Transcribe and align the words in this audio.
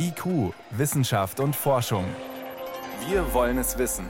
IQ, 0.00 0.54
Wissenschaft 0.70 1.40
und 1.40 1.56
Forschung. 1.56 2.04
Wir 3.08 3.34
wollen 3.34 3.58
es 3.58 3.78
wissen. 3.78 4.06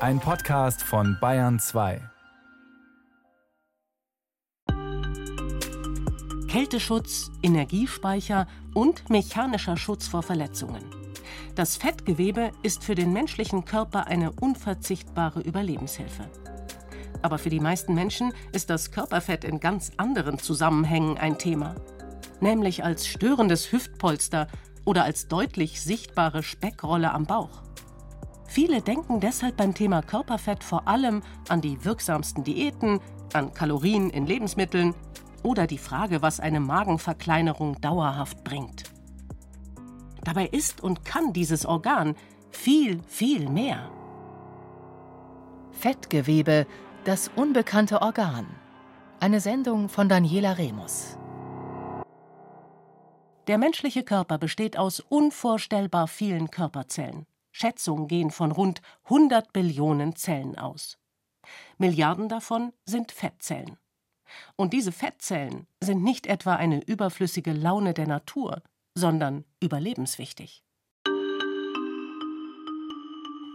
Ein 0.00 0.20
Podcast 0.20 0.82
von 0.82 1.16
Bayern 1.18 1.58
2. 1.58 2.02
Kälteschutz, 6.46 7.30
Energiespeicher 7.42 8.46
und 8.74 9.08
mechanischer 9.08 9.78
Schutz 9.78 10.06
vor 10.06 10.22
Verletzungen. 10.22 10.84
Das 11.54 11.78
Fettgewebe 11.78 12.52
ist 12.62 12.84
für 12.84 12.94
den 12.94 13.14
menschlichen 13.14 13.64
Körper 13.64 14.08
eine 14.08 14.32
unverzichtbare 14.32 15.40
Überlebenshilfe. 15.40 16.28
Aber 17.22 17.38
für 17.38 17.50
die 17.50 17.60
meisten 17.60 17.94
Menschen 17.94 18.34
ist 18.52 18.68
das 18.68 18.90
Körperfett 18.90 19.44
in 19.44 19.58
ganz 19.58 19.90
anderen 19.96 20.38
Zusammenhängen 20.38 21.16
ein 21.16 21.38
Thema. 21.38 21.76
Nämlich 22.40 22.84
als 22.84 23.06
störendes 23.06 23.72
Hüftpolster 23.72 24.46
oder 24.88 25.04
als 25.04 25.28
deutlich 25.28 25.82
sichtbare 25.82 26.42
Speckrolle 26.42 27.12
am 27.12 27.26
Bauch. 27.26 27.62
Viele 28.46 28.80
denken 28.80 29.20
deshalb 29.20 29.58
beim 29.58 29.74
Thema 29.74 30.00
Körperfett 30.00 30.64
vor 30.64 30.88
allem 30.88 31.22
an 31.50 31.60
die 31.60 31.84
wirksamsten 31.84 32.42
Diäten, 32.42 32.98
an 33.34 33.52
Kalorien 33.52 34.08
in 34.08 34.24
Lebensmitteln 34.24 34.94
oder 35.42 35.66
die 35.66 35.76
Frage, 35.76 36.22
was 36.22 36.40
eine 36.40 36.58
Magenverkleinerung 36.58 37.78
dauerhaft 37.82 38.42
bringt. 38.44 38.84
Dabei 40.24 40.46
ist 40.46 40.82
und 40.82 41.04
kann 41.04 41.34
dieses 41.34 41.66
Organ 41.66 42.16
viel, 42.50 43.02
viel 43.06 43.50
mehr. 43.50 43.90
Fettgewebe, 45.72 46.66
das 47.04 47.30
unbekannte 47.36 48.00
Organ. 48.00 48.46
Eine 49.20 49.40
Sendung 49.40 49.90
von 49.90 50.08
Daniela 50.08 50.56
Remus. 50.56 51.18
Der 53.48 53.56
menschliche 53.56 54.04
Körper 54.04 54.36
besteht 54.36 54.76
aus 54.76 55.00
unvorstellbar 55.00 56.06
vielen 56.06 56.50
Körperzellen. 56.50 57.24
Schätzungen 57.50 58.06
gehen 58.06 58.30
von 58.30 58.52
rund 58.52 58.82
100 59.04 59.54
Billionen 59.54 60.14
Zellen 60.16 60.58
aus. 60.58 60.98
Milliarden 61.78 62.28
davon 62.28 62.74
sind 62.84 63.10
Fettzellen. 63.10 63.78
Und 64.56 64.74
diese 64.74 64.92
Fettzellen 64.92 65.66
sind 65.82 66.04
nicht 66.04 66.26
etwa 66.26 66.56
eine 66.56 66.84
überflüssige 66.84 67.54
Laune 67.54 67.94
der 67.94 68.06
Natur, 68.06 68.62
sondern 68.94 69.46
überlebenswichtig. 69.62 70.62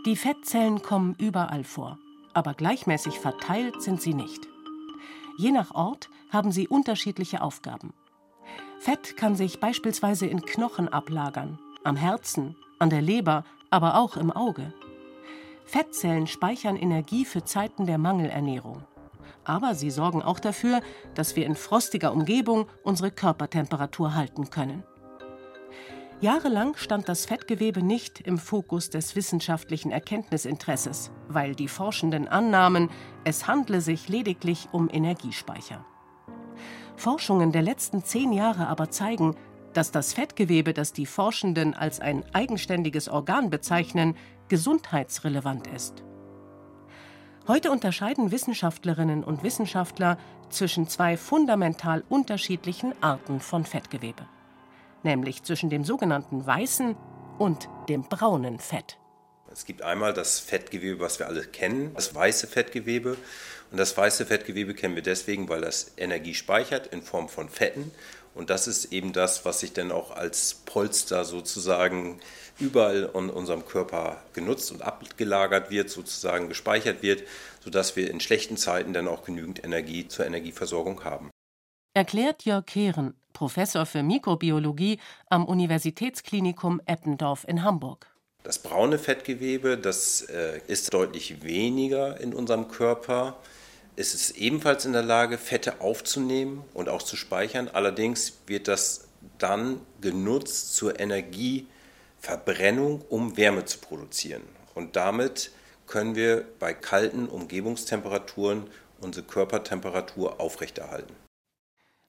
Die 0.07 0.15
Fettzellen 0.15 0.81
kommen 0.81 1.13
überall 1.19 1.63
vor, 1.63 1.99
aber 2.33 2.55
gleichmäßig 2.55 3.19
verteilt 3.19 3.83
sind 3.83 4.01
sie 4.01 4.15
nicht. 4.15 4.41
Je 5.37 5.51
nach 5.51 5.69
Ort 5.75 6.09
haben 6.31 6.51
sie 6.51 6.67
unterschiedliche 6.67 7.43
Aufgaben. 7.43 7.93
Fett 8.83 9.15
kann 9.15 9.33
sich 9.33 9.61
beispielsweise 9.61 10.25
in 10.25 10.41
Knochen 10.41 10.89
ablagern, 10.89 11.57
am 11.85 11.95
Herzen, 11.95 12.57
an 12.79 12.89
der 12.89 13.01
Leber, 13.01 13.45
aber 13.69 13.97
auch 13.97 14.17
im 14.17 14.29
Auge. 14.29 14.73
Fettzellen 15.63 16.27
speichern 16.27 16.75
Energie 16.75 17.23
für 17.23 17.45
Zeiten 17.45 17.85
der 17.85 17.97
Mangelernährung. 17.97 18.83
Aber 19.45 19.73
sie 19.73 19.89
sorgen 19.89 20.21
auch 20.21 20.37
dafür, 20.41 20.81
dass 21.15 21.37
wir 21.37 21.45
in 21.45 21.55
frostiger 21.55 22.11
Umgebung 22.11 22.67
unsere 22.83 23.09
Körpertemperatur 23.09 24.15
halten 24.15 24.49
können. 24.49 24.83
Jahrelang 26.19 26.75
stand 26.75 27.07
das 27.07 27.25
Fettgewebe 27.25 27.81
nicht 27.81 28.19
im 28.19 28.37
Fokus 28.37 28.89
des 28.89 29.15
wissenschaftlichen 29.15 29.91
Erkenntnisinteresses, 29.91 31.09
weil 31.29 31.55
die 31.55 31.69
Forschenden 31.69 32.27
annahmen, 32.27 32.89
es 33.23 33.47
handle 33.47 33.79
sich 33.79 34.09
lediglich 34.09 34.67
um 34.73 34.89
Energiespeicher. 34.91 35.85
Forschungen 36.95 37.51
der 37.51 37.61
letzten 37.61 38.03
zehn 38.03 38.31
Jahre 38.31 38.67
aber 38.67 38.89
zeigen, 38.89 39.35
dass 39.73 39.91
das 39.91 40.13
Fettgewebe, 40.13 40.73
das 40.73 40.93
die 40.93 41.05
Forschenden 41.05 41.73
als 41.73 41.99
ein 41.99 42.23
eigenständiges 42.33 43.09
Organ 43.09 43.49
bezeichnen, 43.49 44.15
gesundheitsrelevant 44.47 45.67
ist. 45.67 46.03
Heute 47.47 47.71
unterscheiden 47.71 48.31
Wissenschaftlerinnen 48.31 49.23
und 49.23 49.43
Wissenschaftler 49.43 50.17
zwischen 50.49 50.87
zwei 50.87 51.17
fundamental 51.17 52.03
unterschiedlichen 52.07 52.93
Arten 53.01 53.39
von 53.39 53.65
Fettgewebe 53.65 54.25
nämlich 55.03 55.43
zwischen 55.43 55.69
dem 55.69 55.83
sogenannten 55.83 56.45
weißen 56.45 56.95
und 57.37 57.69
dem 57.89 58.03
braunen 58.03 58.59
Fett. 58.59 58.97
Es 59.51 59.65
gibt 59.65 59.81
einmal 59.81 60.13
das 60.13 60.39
Fettgewebe, 60.39 60.99
was 60.99 61.19
wir 61.19 61.27
alle 61.27 61.43
kennen, 61.43 61.93
das 61.93 62.15
weiße 62.15 62.47
Fettgewebe. 62.47 63.17
Und 63.71 63.77
das 63.77 63.95
weiße 63.95 64.25
Fettgewebe 64.25 64.73
kennen 64.73 64.95
wir 64.95 65.03
deswegen, 65.03 65.49
weil 65.49 65.61
das 65.61 65.91
Energie 65.97 66.33
speichert 66.33 66.87
in 66.87 67.01
Form 67.01 67.27
von 67.29 67.49
Fetten. 67.49 67.91
Und 68.35 68.49
das 68.49 68.67
ist 68.67 68.91
eben 68.91 69.13
das, 69.13 69.45
was 69.45 69.59
sich 69.59 69.73
dann 69.73 69.91
auch 69.91 70.11
als 70.11 70.61
Polster 70.65 71.23
sozusagen 71.23 72.19
überall 72.59 73.11
in 73.13 73.29
unserem 73.29 73.65
Körper 73.65 74.21
genutzt 74.33 74.71
und 74.71 74.81
abgelagert 74.81 75.69
wird, 75.69 75.89
sozusagen 75.89 76.49
gespeichert 76.49 77.03
wird, 77.03 77.23
sodass 77.63 77.95
wir 77.95 78.09
in 78.09 78.19
schlechten 78.19 78.57
Zeiten 78.57 78.93
dann 78.93 79.07
auch 79.07 79.23
genügend 79.23 79.63
Energie 79.63 80.07
zur 80.07 80.25
Energieversorgung 80.25 81.03
haben. 81.03 81.29
Erklärt 81.95 82.43
Jörg 82.43 82.65
Kehren, 82.65 83.13
Professor 83.33 83.85
für 83.85 84.01
Mikrobiologie 84.01 84.99
am 85.29 85.45
Universitätsklinikum 85.45 86.81
Eppendorf 86.85 87.45
in 87.47 87.63
Hamburg. 87.63 88.12
Das 88.43 88.59
braune 88.59 88.99
Fettgewebe, 88.99 89.77
das 89.77 90.21
äh, 90.23 90.59
ist 90.67 90.93
deutlich 90.93 91.43
weniger 91.43 92.19
in 92.19 92.33
unserem 92.33 92.67
Körper. 92.67 93.37
Es 93.95 94.13
ist 94.13 94.31
ebenfalls 94.31 94.83
in 94.83 94.91
der 94.91 95.03
Lage, 95.03 95.37
Fette 95.37 95.79
aufzunehmen 95.79 96.65
und 96.73 96.89
auch 96.89 97.01
zu 97.01 97.15
speichern. 97.15 97.69
Allerdings 97.71 98.33
wird 98.47 98.67
das 98.67 99.07
dann 99.37 99.79
genutzt 100.01 100.75
zur 100.75 100.99
Energieverbrennung, 100.99 103.05
um 103.07 103.37
Wärme 103.37 103.63
zu 103.63 103.77
produzieren. 103.77 104.43
Und 104.75 104.97
damit 104.97 105.51
können 105.87 106.15
wir 106.15 106.45
bei 106.59 106.73
kalten 106.73 107.29
Umgebungstemperaturen 107.29 108.69
unsere 108.99 109.25
Körpertemperatur 109.25 110.41
aufrechterhalten. 110.41 111.15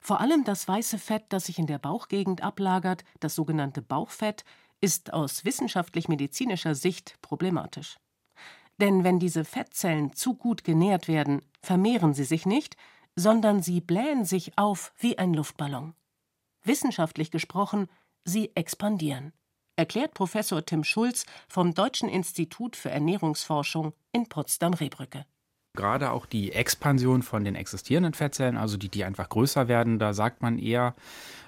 Vor 0.01 0.19
allem 0.19 0.43
das 0.43 0.67
weiße 0.67 0.99
Fett, 0.99 1.23
das 1.29 1.45
sich 1.45 1.59
in 1.59 1.67
der 1.67 1.79
Bauchgegend 1.79 2.43
ablagert, 2.43 3.05
das 3.21 3.35
sogenannte 3.35 3.81
Bauchfett, 3.81 4.43
ist 4.85 5.13
aus 5.13 5.45
wissenschaftlich-medizinischer 5.45 6.75
Sicht 6.75 7.15
problematisch. 7.23 7.97
Denn 8.79 9.03
wenn 9.03 9.17
diese 9.17 9.43
Fettzellen 9.43 10.13
zu 10.13 10.35
gut 10.35 10.63
genährt 10.63 11.07
werden, 11.07 11.41
vermehren 11.63 12.13
sie 12.13 12.23
sich 12.23 12.45
nicht, 12.45 12.77
sondern 13.15 13.63
sie 13.63 13.81
blähen 13.81 14.25
sich 14.25 14.59
auf 14.59 14.93
wie 14.99 15.17
ein 15.17 15.33
Luftballon. 15.33 15.95
Wissenschaftlich 16.63 17.31
gesprochen, 17.31 17.87
sie 18.25 18.55
expandieren, 18.55 19.33
erklärt 19.75 20.13
Professor 20.13 20.63
Tim 20.63 20.83
Schulz 20.83 21.25
vom 21.47 21.73
Deutschen 21.73 22.07
Institut 22.07 22.75
für 22.75 22.91
Ernährungsforschung 22.91 23.93
in 24.11 24.29
Potsdam-Rehbrücke. 24.29 25.25
Gerade 25.73 26.11
auch 26.11 26.27
die 26.27 26.51
Expansion 26.51 27.23
von 27.23 27.43
den 27.43 27.55
existierenden 27.55 28.13
Fettzellen, 28.13 28.55
also 28.55 28.77
die, 28.77 28.89
die 28.89 29.03
einfach 29.03 29.29
größer 29.29 29.67
werden, 29.67 29.97
da 29.97 30.13
sagt 30.13 30.43
man 30.43 30.59
eher, 30.59 30.93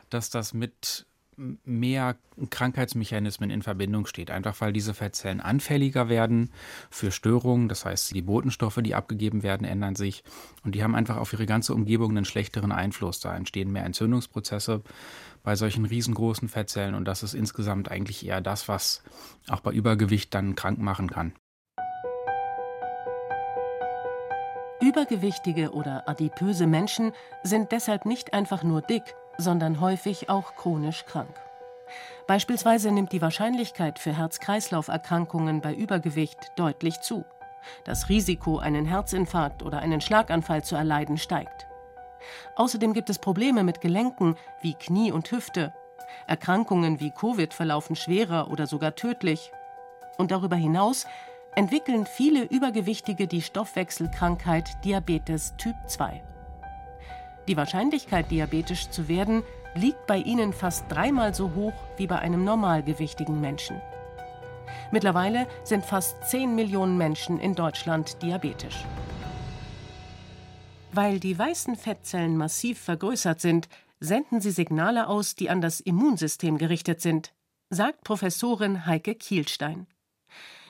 dass 0.09 0.31
das 0.31 0.55
mit 0.55 1.05
mehr 1.37 2.17
Krankheitsmechanismen 2.49 3.49
in 3.49 3.61
Verbindung 3.61 4.05
steht. 4.05 4.31
Einfach 4.31 4.59
weil 4.59 4.73
diese 4.73 4.93
Fettzellen 4.93 5.39
anfälliger 5.39 6.09
werden 6.09 6.51
für 6.89 7.11
Störungen. 7.11 7.69
Das 7.69 7.85
heißt, 7.85 8.13
die 8.13 8.21
Botenstoffe, 8.21 8.79
die 8.81 8.95
abgegeben 8.95 9.43
werden, 9.43 9.65
ändern 9.65 9.95
sich. 9.95 10.23
Und 10.63 10.75
die 10.75 10.83
haben 10.83 10.95
einfach 10.95 11.17
auf 11.17 11.33
ihre 11.33 11.45
ganze 11.45 11.73
Umgebung 11.73 12.11
einen 12.11 12.25
schlechteren 12.25 12.71
Einfluss. 12.71 13.19
Da 13.19 13.35
entstehen 13.35 13.71
mehr 13.71 13.85
Entzündungsprozesse 13.85 14.81
bei 15.43 15.55
solchen 15.55 15.85
riesengroßen 15.85 16.49
Fettzellen. 16.49 16.95
Und 16.95 17.05
das 17.05 17.23
ist 17.23 17.33
insgesamt 17.33 17.89
eigentlich 17.89 18.25
eher 18.25 18.41
das, 18.41 18.67
was 18.67 19.03
auch 19.47 19.61
bei 19.61 19.71
Übergewicht 19.71 20.33
dann 20.33 20.55
krank 20.55 20.79
machen 20.79 21.09
kann. 21.09 21.33
Übergewichtige 24.79 25.71
oder 25.71 26.07
adipöse 26.07 26.67
Menschen 26.67 27.11
sind 27.43 27.71
deshalb 27.71 28.05
nicht 28.05 28.33
einfach 28.33 28.63
nur 28.63 28.81
dick, 28.81 29.15
sondern 29.37 29.79
häufig 29.79 30.29
auch 30.29 30.55
chronisch 30.55 31.05
krank. 31.05 31.33
Beispielsweise 32.27 32.91
nimmt 32.91 33.13
die 33.13 33.21
Wahrscheinlichkeit 33.21 33.99
für 33.99 34.15
Herz-Kreislauf-Erkrankungen 34.15 35.61
bei 35.61 35.73
Übergewicht 35.73 36.51
deutlich 36.57 36.99
zu. 37.01 37.23
Das 37.85 38.09
Risiko, 38.09 38.59
einen 38.59 38.85
Herzinfarkt 38.85 39.63
oder 39.63 39.79
einen 39.79 40.01
Schlaganfall 40.01 40.63
zu 40.63 40.75
erleiden, 40.75 41.17
steigt. 41.17 41.67
Außerdem 42.55 42.93
gibt 42.93 43.09
es 43.09 43.19
Probleme 43.19 43.63
mit 43.63 43.81
Gelenken 43.81 44.35
wie 44.61 44.73
Knie 44.73 45.11
und 45.11 45.31
Hüfte. 45.31 45.73
Erkrankungen 46.25 46.99
wie 46.99 47.11
Covid 47.11 47.53
verlaufen 47.53 47.95
schwerer 47.95 48.49
oder 48.51 48.67
sogar 48.67 48.95
tödlich. 48.95 49.51
Und 50.17 50.31
darüber 50.31 50.55
hinaus 50.55 51.05
entwickeln 51.55 52.05
viele 52.05 52.43
Übergewichtige 52.43 53.27
die 53.27 53.41
Stoffwechselkrankheit 53.41 54.83
Diabetes 54.83 55.55
Typ 55.57 55.75
2. 55.87 56.21
Die 57.47 57.55
Wahrscheinlichkeit, 57.55 58.29
diabetisch 58.29 58.89
zu 58.89 59.07
werden, 59.07 59.43
liegt 59.73 60.05
bei 60.05 60.17
ihnen 60.17 60.53
fast 60.53 60.85
dreimal 60.89 61.33
so 61.33 61.53
hoch 61.53 61.73
wie 61.97 62.07
bei 62.07 62.19
einem 62.19 62.43
normalgewichtigen 62.43 63.39
Menschen. 63.39 63.81
Mittlerweile 64.91 65.47
sind 65.63 65.85
fast 65.85 66.23
10 66.29 66.55
Millionen 66.55 66.97
Menschen 66.97 67.39
in 67.39 67.55
Deutschland 67.55 68.21
diabetisch. 68.21 68.85
Weil 70.91 71.19
die 71.19 71.37
weißen 71.37 71.75
Fettzellen 71.75 72.37
massiv 72.37 72.79
vergrößert 72.79 73.39
sind, 73.39 73.69
senden 73.99 74.41
sie 74.41 74.51
Signale 74.51 75.07
aus, 75.07 75.35
die 75.35 75.49
an 75.49 75.61
das 75.61 75.79
Immunsystem 75.79 76.57
gerichtet 76.57 77.01
sind. 77.01 77.33
sagt 77.69 78.03
Professorin 78.03 78.85
Heike 78.85 79.15
Kielstein. 79.15 79.87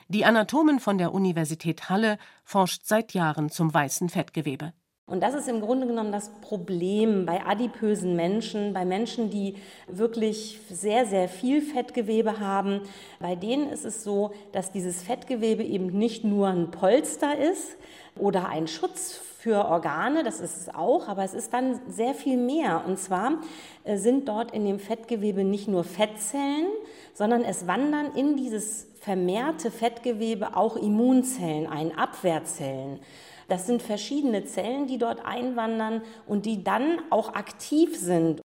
Die 0.08 0.26
Anatomin 0.26 0.80
von 0.80 0.98
der 0.98 1.14
Universität 1.14 1.90
Halle 1.90 2.18
forscht 2.44 2.86
seit 2.86 3.14
Jahren 3.14 3.50
zum 3.50 3.74
weißen 3.74 4.10
Fettgewebe. 4.10 4.74
Und 5.10 5.24
das 5.24 5.34
ist 5.36 5.48
im 5.48 5.62
Grunde 5.62 5.88
genommen 5.88 6.12
das 6.12 6.30
Problem 6.42 7.26
bei 7.26 7.46
adipösen 7.46 8.18
Menschen, 8.18 8.74
bei 8.74 8.84
Menschen, 8.84 9.30
die 9.30 9.56
wirklich 9.88 10.60
sehr, 10.70 11.06
sehr 11.06 11.30
viel 11.30 11.62
Fettgewebe 11.62 12.42
haben. 12.42 12.82
Bei 13.22 13.36
denen 13.36 13.70
ist 13.70 13.86
es 13.86 14.04
so, 14.04 14.32
dass 14.52 14.74
dieses 14.74 15.02
Fettgewebe 15.04 15.64
eben 15.64 15.88
nicht 15.98 16.26
nur 16.26 16.50
ein 16.50 16.72
Polster 16.72 17.38
ist 17.38 17.78
oder 18.18 18.50
ein 18.50 18.68
Schutz 18.68 19.22
für 19.40 19.64
Organe, 19.66 20.26
das 20.26 20.42
ist 20.42 20.58
es 20.58 20.76
auch, 20.76 21.08
aber 21.08 21.24
es 21.24 21.34
ist 21.34 21.54
dann 21.54 21.80
sehr 21.88 22.14
viel 22.14 22.36
mehr. 22.36 22.84
Und 22.86 23.00
zwar 23.00 23.38
äh, 23.86 23.96
sind 23.96 24.28
dort 24.28 24.52
in 24.52 24.66
dem 24.66 24.78
Fettgewebe 24.78 25.46
nicht 25.46 25.70
nur 25.70 25.86
Fettzellen, 25.86 26.68
sondern 27.14 27.46
es 27.46 27.66
wandern 27.66 28.14
in 28.14 28.36
dieses 28.36 28.88
vermehrte 29.00 29.72
Fettgewebe 29.72 30.58
auch 30.58 30.76
Immunzellen 30.76 31.66
ein, 31.66 31.98
Abwehrzellen. 31.98 33.00
Das 33.48 33.66
sind 33.66 33.82
verschiedene 33.82 34.44
Zellen, 34.46 34.88
die 34.88 34.98
dort 34.98 35.26
einwandern 35.26 36.02
und 36.26 36.46
die 36.46 36.64
dann 36.64 37.00
auch 37.10 37.34
aktiv 37.34 37.98
sind. 37.98 38.42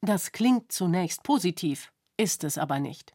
Das 0.00 0.32
klingt 0.32 0.72
zunächst 0.72 1.22
positiv, 1.22 1.92
ist 2.16 2.44
es 2.44 2.56
aber 2.56 2.78
nicht. 2.78 3.14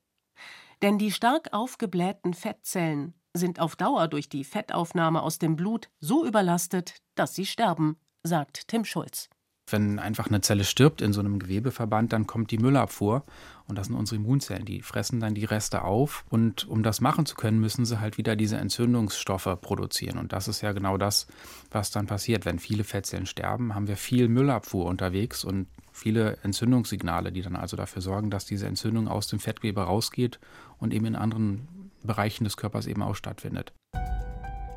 Denn 0.82 0.98
die 0.98 1.12
stark 1.12 1.54
aufgeblähten 1.54 2.34
Fettzellen 2.34 3.14
sind 3.34 3.60
auf 3.60 3.76
Dauer 3.76 4.08
durch 4.08 4.30
die 4.30 4.44
Fettaufnahme 4.44 5.24
aus 5.24 5.40
dem 5.40 5.56
Blut 5.56 5.90
so 6.00 6.26
überlastet, 6.26 6.98
dass 7.16 7.34
sie 7.34 7.46
sterben, 7.46 7.98
sagt 8.24 8.68
Tim 8.68 8.86
Schulz. 8.86 9.30
Wenn 9.69 9.98
einfach 9.98 10.27
eine 10.27 10.42
Zelle 10.42 10.65
stirbt 10.65 11.01
in 11.01 11.13
so 11.13 11.21
einem 11.21 11.39
Gewebeverband, 11.39 12.12
dann 12.12 12.27
kommt 12.27 12.51
die 12.51 12.57
Müllabfuhr 12.57 13.24
und 13.68 13.77
das 13.77 13.88
sind 13.88 13.95
unsere 13.95 14.18
Immunzellen. 14.18 14.65
Die 14.65 14.81
fressen 14.81 15.19
dann 15.19 15.36
die 15.36 15.45
Reste 15.45 15.83
auf 15.83 16.25
und 16.30 16.68
um 16.68 16.83
das 16.83 17.00
machen 17.00 17.25
zu 17.25 17.36
können, 17.36 17.60
müssen 17.60 17.86
sie 17.86 18.00
halt 18.00 18.18
wieder 18.18 18.36
diese 18.36 18.57
Entzündungsstoffe 18.57 19.57
produzieren. 19.62 20.18
Und 20.18 20.33
das 20.33 20.48
ist 20.48 20.62
ja 20.62 20.74
genau 20.74 20.98
das, 20.98 21.27
was 21.71 21.92
dann 21.92 22.07
passiert. 22.07 22.45
Wenn 22.45 22.60
viele 22.60 22.83
Fettzellen 22.83 23.25
sterben, 23.25 23.74
haben 23.74 23.88
wir 23.88 23.98
viel 23.98 24.27
Müllabfuhr 24.27 24.86
unterwegs 24.86 25.45
und 25.45 25.68
viele 25.94 26.38
Entzündungssignale, 26.44 27.31
die 27.31 27.42
dann 27.42 27.56
also 27.56 27.77
dafür 27.77 28.01
sorgen, 28.01 28.30
dass 28.30 28.45
diese 28.45 28.68
Entzündung 28.68 29.07
aus 29.07 29.27
dem 29.27 29.39
Fettgewebe 29.39 29.81
rausgeht 29.81 30.39
und 30.77 30.94
eben 30.94 31.06
in 31.06 31.15
anderen 31.15 31.68
Bereichen 32.04 32.44
des 32.44 32.57
Körpers 32.57 32.86
eben 32.88 33.01
auch 33.01 33.15
stattfindet. 33.15 33.74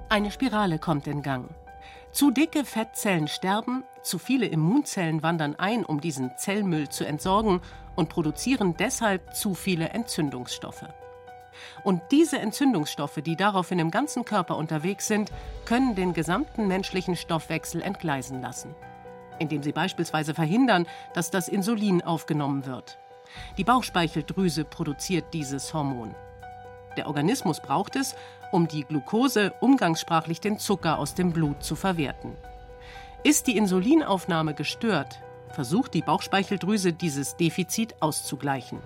Eine 0.08 0.30
Spirale 0.30 0.78
kommt 0.78 1.08
in 1.08 1.22
Gang. 1.22 1.50
Zu 2.12 2.30
dicke 2.30 2.64
Fettzellen 2.64 3.28
sterben, 3.28 3.82
zu 4.06 4.19
viele 4.19 4.47
Immunzellen 4.47 5.23
wandern 5.23 5.56
ein, 5.56 5.85
um 5.85 6.00
diesen 6.00 6.37
Zellmüll 6.37 6.88
zu 6.88 7.05
entsorgen 7.05 7.61
und 7.97 8.08
produzieren 8.08 8.76
deshalb 8.79 9.35
zu 9.35 9.55
viele 9.55 9.91
Entzündungsstoffe. 9.91 10.87
Und 11.82 12.03
diese 12.11 12.38
Entzündungsstoffe, 12.38 13.20
die 13.25 13.37
daraufhin 13.37 13.79
im 13.79 13.91
ganzen 13.91 14.25
Körper 14.25 14.56
unterwegs 14.56 15.06
sind, 15.06 15.32
können 15.64 15.94
den 15.94 16.12
gesamten 16.12 16.69
menschlichen 16.69 17.17
Stoffwechsel 17.17 17.82
entgleisen 17.82 18.41
lassen, 18.43 18.75
indem 19.38 19.62
sie 19.62 19.73
beispielsweise 19.73 20.35
verhindern, 20.35 20.87
dass 21.14 21.31
das 21.31 21.49
Insulin 21.49 22.03
aufgenommen 22.03 22.67
wird. 22.67 22.99
Die 23.56 23.64
Bauchspeicheldrüse 23.64 24.64
produziert 24.64 25.32
dieses 25.32 25.75
Hormon. 25.75 26.14
Der 26.97 27.08
Organismus 27.08 27.61
braucht 27.61 27.97
es, 27.97 28.14
um 28.53 28.69
die 28.69 28.85
Glucose, 28.85 29.53
umgangssprachlich 29.61 30.41
den 30.41 30.58
Zucker 30.58 30.99
aus 30.99 31.14
dem 31.14 31.32
Blut, 31.32 31.62
zu 31.62 31.75
verwerten. 31.75 32.37
Ist 33.26 33.49
die 33.49 33.56
Insulinaufnahme 33.56 34.55
gestört, 34.55 35.20
versucht 35.50 35.94
die 35.94 36.02
Bauchspeicheldrüse 36.02 36.93
dieses 36.93 37.37
Defizit 37.37 38.00
auszugleichen. 38.00 38.78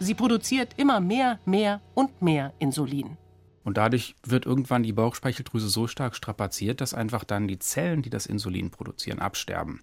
Sie 0.00 0.14
produziert 0.14 0.70
immer 0.78 0.98
mehr, 0.98 1.38
mehr 1.44 1.82
und 1.92 2.22
mehr 2.22 2.54
Insulin. 2.58 3.18
Und 3.64 3.76
dadurch 3.76 4.14
wird 4.24 4.46
irgendwann 4.46 4.82
die 4.82 4.94
Bauchspeicheldrüse 4.94 5.68
so 5.68 5.86
stark 5.86 6.16
strapaziert, 6.16 6.80
dass 6.80 6.94
einfach 6.94 7.24
dann 7.24 7.48
die 7.48 7.58
Zellen, 7.58 8.00
die 8.00 8.08
das 8.08 8.24
Insulin 8.24 8.70
produzieren, 8.70 9.18
absterben. 9.18 9.82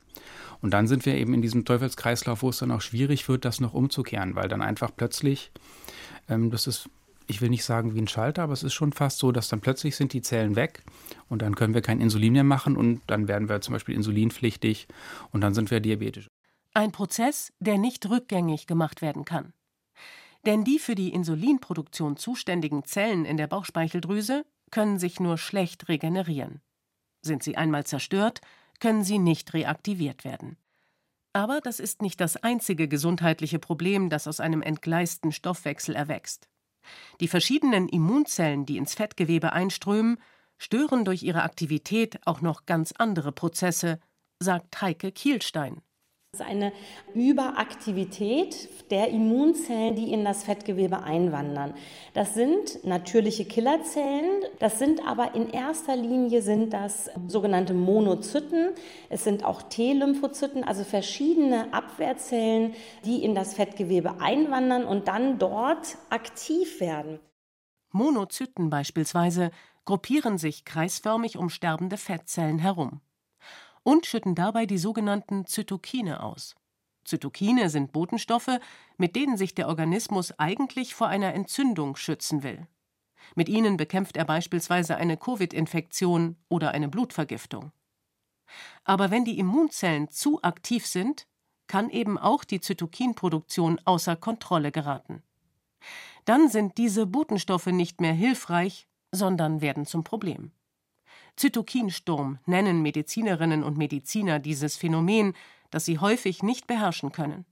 Und 0.64 0.74
dann 0.74 0.88
sind 0.88 1.06
wir 1.06 1.14
eben 1.14 1.36
in 1.36 1.44
diesem 1.44 1.66
Teufelskreislauf, 1.66 2.42
wo 2.42 2.50
es 2.50 2.58
dann 2.58 2.72
auch 2.72 2.82
schwierig 2.82 3.30
wird, 3.30 3.46
das 3.46 3.60
noch 3.60 3.76
umzukehren, 3.76 4.36
weil 4.36 4.48
dann 4.48 4.64
einfach 4.64 4.90
plötzlich, 4.98 5.52
ähm, 6.30 6.50
das 6.50 6.66
ist 6.66 6.90
ich 7.30 7.42
will 7.42 7.50
nicht 7.50 7.64
sagen 7.64 7.94
wie 7.94 8.02
ein 8.02 8.08
Schalter, 8.08 8.42
aber 8.44 8.54
es 8.54 8.64
ist 8.64 8.74
schon 8.74 8.92
fast 8.92 9.20
so, 9.20 9.32
dass 9.32 9.50
dann 9.50 9.62
plötzlich 9.62 9.96
sind 9.96 10.14
die 10.14 10.22
Zellen 10.22 10.56
weg 10.56 10.84
und 11.30 11.44
dann 11.44 11.56
können 11.56 11.76
wir 11.76 11.82
kein 11.82 12.02
Insulin 12.02 12.34
mehr 12.34 12.44
machen 12.44 12.76
und 12.76 13.02
dann 13.06 13.28
werden 13.28 13.48
wir 13.48 13.62
zum 13.62 13.74
Beispiel 13.74 13.96
insulinpflichtig 13.96 14.88
und 15.32 15.42
dann 15.42 15.54
sind 15.54 15.70
wir 15.70 15.80
diabetisch. 15.80 16.28
Ein 16.74 16.92
Prozess, 16.92 17.54
der 17.60 17.78
nicht 17.78 18.10
rückgängig 18.10 18.66
gemacht 18.66 19.04
werden 19.04 19.26
kann. 19.26 19.54
Denn 20.46 20.64
die 20.64 20.80
für 20.80 20.96
die 20.96 21.14
Insulinproduktion 21.14 22.18
zuständigen 22.18 22.84
Zellen 22.84 23.26
in 23.26 23.38
der 23.38 23.48
Bauchspeicheldrüse 23.48 24.44
können 24.72 24.98
sich 24.98 25.20
nur 25.20 25.38
schlecht 25.38 25.88
regenerieren. 25.88 26.62
Sind 27.22 27.44
sie 27.44 27.58
einmal 27.58 27.86
zerstört, 27.86 28.42
können 28.80 29.04
sie 29.04 29.20
nicht 29.20 29.54
reaktiviert 29.54 30.24
werden. 30.24 30.58
Aber 31.34 31.62
das 31.62 31.80
ist 31.80 32.02
nicht 32.02 32.20
das 32.22 32.38
einzige 32.38 32.88
gesundheitliche 32.88 33.60
Problem, 33.60 34.10
das 34.10 34.28
aus 34.28 34.40
einem 34.40 34.64
entgleisten 34.64 35.32
Stoffwechsel 35.32 35.96
erwächst. 35.96 36.50
Die 37.20 37.28
verschiedenen 37.28 37.88
Immunzellen, 37.88 38.66
die 38.66 38.78
ins 38.78 38.94
Fettgewebe 38.94 39.54
einströmen, 39.54 40.18
stören 40.58 41.06
durch 41.06 41.24
ihre 41.24 41.44
Aktivität 41.44 42.20
auch 42.26 42.42
noch 42.42 42.66
ganz 42.66 42.94
andere 42.98 43.32
Prozesse, 43.32 44.00
sagt 44.40 44.82
Heike 44.82 45.12
Kielstein. 45.12 45.82
Das 46.32 46.42
ist 46.42 46.48
eine 46.48 46.72
Überaktivität 47.16 48.70
der 48.92 49.10
Immunzellen, 49.10 49.96
die 49.96 50.14
in 50.14 50.24
das 50.24 50.44
Fettgewebe 50.44 51.02
einwandern. 51.02 51.74
Das 52.14 52.36
sind 52.36 52.86
natürliche 52.86 53.46
Killerzellen, 53.46 54.44
das 54.60 54.78
sind 54.78 55.02
aber 55.08 55.34
in 55.34 55.50
erster 55.50 55.96
Linie 55.96 56.44
sind 56.44 56.72
das 56.72 57.10
sogenannte 57.28 57.74
Monozyten. 57.74 58.70
Es 59.10 59.24
sind 59.24 59.44
auch 59.44 59.64
T-Lymphozyten, 59.64 60.64
also 60.64 60.84
verschiedene 60.84 61.74
Abwehrzellen, 61.74 62.76
die 63.06 63.24
in 63.24 63.34
das 63.34 63.56
Fettgewebe 63.56 64.22
einwandern 64.22 64.86
und 64.86 65.08
dann 65.08 65.40
dort 65.40 65.98
aktiv 66.12 66.80
werden. 66.80 67.20
Monozyten 67.92 68.70
beispielsweise 68.70 69.50
gruppieren 69.84 70.38
sich 70.38 70.64
kreisförmig 70.64 71.38
um 71.38 71.50
sterbende 71.50 71.98
Fettzellen 71.98 72.60
herum 72.60 73.02
und 73.90 74.06
schütten 74.06 74.36
dabei 74.36 74.68
die 74.68 74.78
sogenannten 74.78 75.48
Zytokine 75.48 76.22
aus. 76.22 76.56
Zytokine 77.06 77.72
sind 77.72 77.92
Botenstoffe, 77.92 78.60
mit 78.98 79.16
denen 79.16 79.36
sich 79.36 79.56
der 79.56 79.68
Organismus 79.68 80.32
eigentlich 80.38 80.94
vor 80.94 81.08
einer 81.08 81.34
Entzündung 81.34 81.96
schützen 81.96 82.44
will. 82.44 82.68
Mit 83.34 83.50
ihnen 83.50 83.78
bekämpft 83.78 84.16
er 84.16 84.26
beispielsweise 84.26 84.96
eine 84.98 85.18
Covid-Infektion 85.18 86.36
oder 86.50 86.70
eine 86.70 86.88
Blutvergiftung. 86.88 87.72
Aber 88.84 89.10
wenn 89.10 89.26
die 89.26 89.40
Immunzellen 89.40 90.12
zu 90.12 90.40
aktiv 90.44 90.86
sind, 90.86 91.26
kann 91.66 91.90
eben 91.90 92.20
auch 92.20 92.44
die 92.44 92.62
Zytokinproduktion 92.62 93.82
außer 93.86 94.16
Kontrolle 94.16 94.72
geraten. 94.72 95.24
Dann 96.26 96.48
sind 96.48 96.78
diese 96.78 97.08
Botenstoffe 97.08 97.66
nicht 97.66 98.02
mehr 98.02 98.14
hilfreich, 98.14 98.88
sondern 99.12 99.62
werden 99.62 99.88
zum 99.88 100.04
Problem. 100.04 100.52
Zytokinsturm 101.36 102.40
nennen 102.46 102.82
Medizinerinnen 102.82 103.64
und 103.64 103.78
Mediziner 103.78 104.40
dieses 104.40 104.78
Phänomen, 104.78 105.34
das 105.72 105.86
sie 105.86 106.00
häufig 106.00 106.44
nicht 106.44 106.68
beherrschen 106.68 107.12
können. 107.12 107.46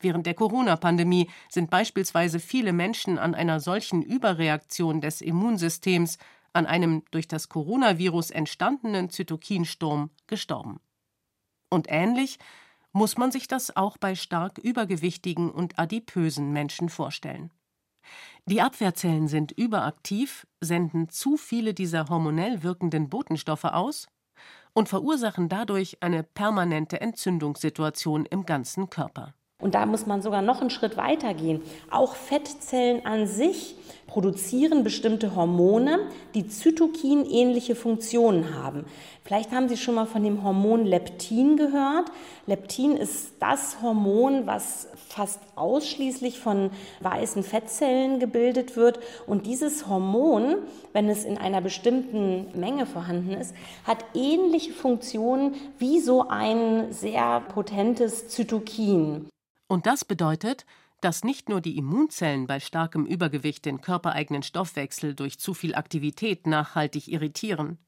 Während 0.00 0.26
der 0.26 0.34
Corona-Pandemie 0.34 1.30
sind 1.48 1.70
beispielsweise 1.70 2.38
viele 2.38 2.72
Menschen 2.72 3.18
an 3.18 3.34
einer 3.34 3.60
solchen 3.60 4.02
Überreaktion 4.02 5.00
des 5.00 5.20
Immunsystems, 5.20 6.18
an 6.52 6.66
einem 6.66 7.02
durch 7.10 7.26
das 7.26 7.48
Coronavirus 7.48 8.30
entstandenen 8.30 9.10
Zytokinsturm 9.10 10.10
gestorben. 10.26 10.80
Und 11.70 11.86
ähnlich 11.88 12.38
muss 12.92 13.16
man 13.16 13.32
sich 13.32 13.48
das 13.48 13.76
auch 13.76 13.96
bei 13.96 14.14
stark 14.14 14.58
übergewichtigen 14.58 15.50
und 15.50 15.78
adipösen 15.78 16.52
Menschen 16.52 16.88
vorstellen. 16.88 17.50
Die 18.46 18.60
Abwehrzellen 18.60 19.28
sind 19.28 19.52
überaktiv, 19.52 20.46
senden 20.60 21.08
zu 21.08 21.36
viele 21.36 21.74
dieser 21.74 22.08
hormonell 22.08 22.62
wirkenden 22.62 23.08
Botenstoffe 23.08 23.64
aus 23.64 24.06
und 24.74 24.88
verursachen 24.88 25.48
dadurch 25.48 25.98
eine 26.00 26.22
permanente 26.22 27.00
Entzündungssituation 27.00 28.26
im 28.26 28.44
ganzen 28.44 28.90
Körper. 28.90 29.34
Und 29.60 29.74
da 29.74 29.86
muss 29.86 30.04
man 30.04 30.20
sogar 30.20 30.42
noch 30.42 30.60
einen 30.60 30.68
Schritt 30.68 30.96
weiter 30.96 31.32
gehen. 31.32 31.62
Auch 31.90 32.16
Fettzellen 32.16 33.06
an 33.06 33.26
sich 33.26 33.76
produzieren 34.06 34.84
bestimmte 34.84 35.34
Hormone, 35.34 36.00
die 36.34 36.48
Zytokin-ähnliche 36.48 37.74
Funktionen 37.74 38.54
haben. 38.54 38.84
Vielleicht 39.22 39.52
haben 39.52 39.68
Sie 39.68 39.78
schon 39.78 39.94
mal 39.94 40.06
von 40.06 40.22
dem 40.22 40.42
Hormon 40.42 40.84
Leptin 40.84 41.56
gehört. 41.56 42.10
Leptin 42.46 42.96
ist 42.96 43.36
das 43.40 43.80
Hormon, 43.80 44.46
was 44.46 44.88
fast 45.08 45.40
ausschließlich 45.54 46.38
von 46.38 46.70
weißen 47.00 47.42
Fettzellen 47.42 48.18
gebildet 48.18 48.76
wird. 48.76 48.98
Und 49.26 49.46
dieses 49.46 49.86
Hormon, 49.86 50.56
wenn 50.92 51.08
es 51.08 51.24
in 51.24 51.38
einer 51.38 51.60
bestimmten 51.60 52.58
Menge 52.58 52.86
vorhanden 52.86 53.32
ist, 53.32 53.54
hat 53.84 54.04
ähnliche 54.14 54.72
Funktionen 54.72 55.54
wie 55.78 56.00
so 56.00 56.28
ein 56.28 56.92
sehr 56.92 57.40
potentes 57.40 58.28
Zytokin. 58.28 59.28
Und 59.68 59.86
das 59.86 60.04
bedeutet, 60.04 60.66
dass 61.00 61.22
nicht 61.22 61.50
nur 61.50 61.60
die 61.60 61.76
Immunzellen 61.76 62.46
bei 62.46 62.60
starkem 62.60 63.04
Übergewicht 63.04 63.66
den 63.66 63.82
körpereigenen 63.82 64.42
Stoffwechsel 64.42 65.14
durch 65.14 65.38
zu 65.38 65.52
viel 65.52 65.74
Aktivität 65.74 66.46
nachhaltig 66.46 67.08
irritieren, 67.08 67.78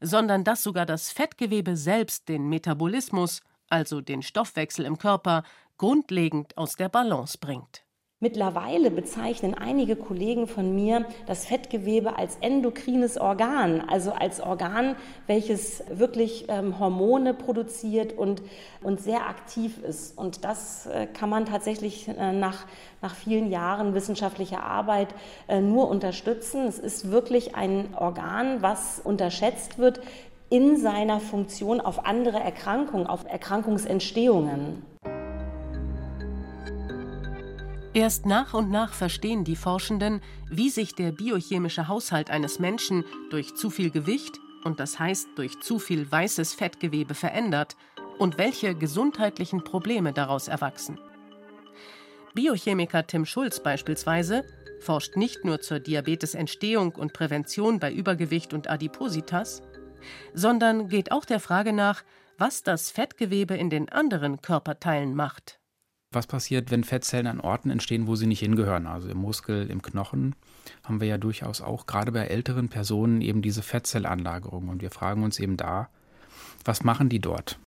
sondern 0.00 0.44
dass 0.44 0.62
sogar 0.62 0.84
das 0.84 1.10
Fettgewebe 1.10 1.76
selbst 1.76 2.28
den 2.28 2.48
Metabolismus, 2.48 3.40
also 3.70 4.00
den 4.00 4.22
Stoffwechsel 4.22 4.84
im 4.84 4.98
Körper, 4.98 5.42
grundlegend 5.80 6.58
aus 6.58 6.74
der 6.74 6.90
Balance 6.90 7.38
bringt. 7.38 7.86
Mittlerweile 8.22 8.90
bezeichnen 8.90 9.54
einige 9.54 9.96
Kollegen 9.96 10.46
von 10.46 10.74
mir 10.74 11.06
das 11.24 11.46
Fettgewebe 11.46 12.18
als 12.18 12.36
endokrines 12.42 13.16
Organ, 13.16 13.80
also 13.88 14.12
als 14.12 14.42
Organ, 14.42 14.94
welches 15.26 15.82
wirklich 15.90 16.44
ähm, 16.48 16.78
Hormone 16.78 17.32
produziert 17.32 18.12
und, 18.12 18.42
und 18.82 19.00
sehr 19.00 19.26
aktiv 19.26 19.78
ist. 19.82 20.18
Und 20.18 20.44
das 20.44 20.84
äh, 20.84 21.06
kann 21.06 21.30
man 21.30 21.46
tatsächlich 21.46 22.08
äh, 22.08 22.32
nach, 22.32 22.66
nach 23.00 23.14
vielen 23.14 23.50
Jahren 23.50 23.94
wissenschaftlicher 23.94 24.62
Arbeit 24.62 25.14
äh, 25.48 25.62
nur 25.62 25.88
unterstützen. 25.88 26.66
Es 26.66 26.78
ist 26.78 27.10
wirklich 27.10 27.54
ein 27.54 27.94
Organ, 27.96 28.60
was 28.60 29.00
unterschätzt 29.02 29.78
wird 29.78 30.02
in 30.50 30.76
seiner 30.76 31.20
Funktion 31.20 31.80
auf 31.80 32.04
andere 32.04 32.38
Erkrankungen, 32.38 33.06
auf 33.06 33.24
Erkrankungsentstehungen. 33.26 34.82
Erst 37.92 38.24
nach 38.24 38.54
und 38.54 38.70
nach 38.70 38.92
verstehen 38.92 39.42
die 39.42 39.56
Forschenden, 39.56 40.20
wie 40.48 40.70
sich 40.70 40.94
der 40.94 41.10
biochemische 41.10 41.88
Haushalt 41.88 42.30
eines 42.30 42.60
Menschen 42.60 43.04
durch 43.30 43.56
zu 43.56 43.68
viel 43.68 43.90
Gewicht 43.90 44.38
und 44.62 44.78
das 44.78 45.00
heißt 45.00 45.30
durch 45.34 45.58
zu 45.60 45.80
viel 45.80 46.10
weißes 46.10 46.54
Fettgewebe 46.54 47.14
verändert 47.14 47.76
und 48.18 48.38
welche 48.38 48.76
gesundheitlichen 48.76 49.64
Probleme 49.64 50.12
daraus 50.12 50.46
erwachsen. 50.46 51.00
Biochemiker 52.34 53.08
Tim 53.08 53.26
Schulz 53.26 53.60
beispielsweise 53.60 54.44
forscht 54.80 55.16
nicht 55.16 55.44
nur 55.44 55.60
zur 55.60 55.80
Diabetesentstehung 55.80 56.92
und 56.92 57.12
Prävention 57.12 57.80
bei 57.80 57.92
Übergewicht 57.92 58.54
und 58.54 58.70
Adipositas, 58.70 59.62
sondern 60.32 60.88
geht 60.88 61.10
auch 61.10 61.24
der 61.24 61.40
Frage 61.40 61.72
nach, 61.72 62.04
was 62.38 62.62
das 62.62 62.90
Fettgewebe 62.90 63.56
in 63.56 63.68
den 63.68 63.88
anderen 63.88 64.40
Körperteilen 64.40 65.14
macht. 65.14 65.59
Was 66.12 66.26
passiert, 66.26 66.72
wenn 66.72 66.82
Fettzellen 66.82 67.28
an 67.28 67.40
Orten 67.40 67.70
entstehen, 67.70 68.08
wo 68.08 68.16
sie 68.16 68.26
nicht 68.26 68.40
hingehören? 68.40 68.88
Also 68.88 69.08
im 69.08 69.18
Muskel, 69.18 69.70
im 69.70 69.80
Knochen 69.80 70.34
haben 70.82 71.00
wir 71.00 71.06
ja 71.06 71.18
durchaus 71.18 71.60
auch 71.60 71.86
gerade 71.86 72.10
bei 72.10 72.26
älteren 72.26 72.68
Personen 72.68 73.20
eben 73.20 73.42
diese 73.42 73.62
Fettzellanlagerung. 73.62 74.68
Und 74.68 74.82
wir 74.82 74.90
fragen 74.90 75.22
uns 75.22 75.38
eben 75.38 75.56
da, 75.56 75.88
was 76.64 76.82
machen 76.82 77.08
die 77.08 77.20
dort? 77.20 77.60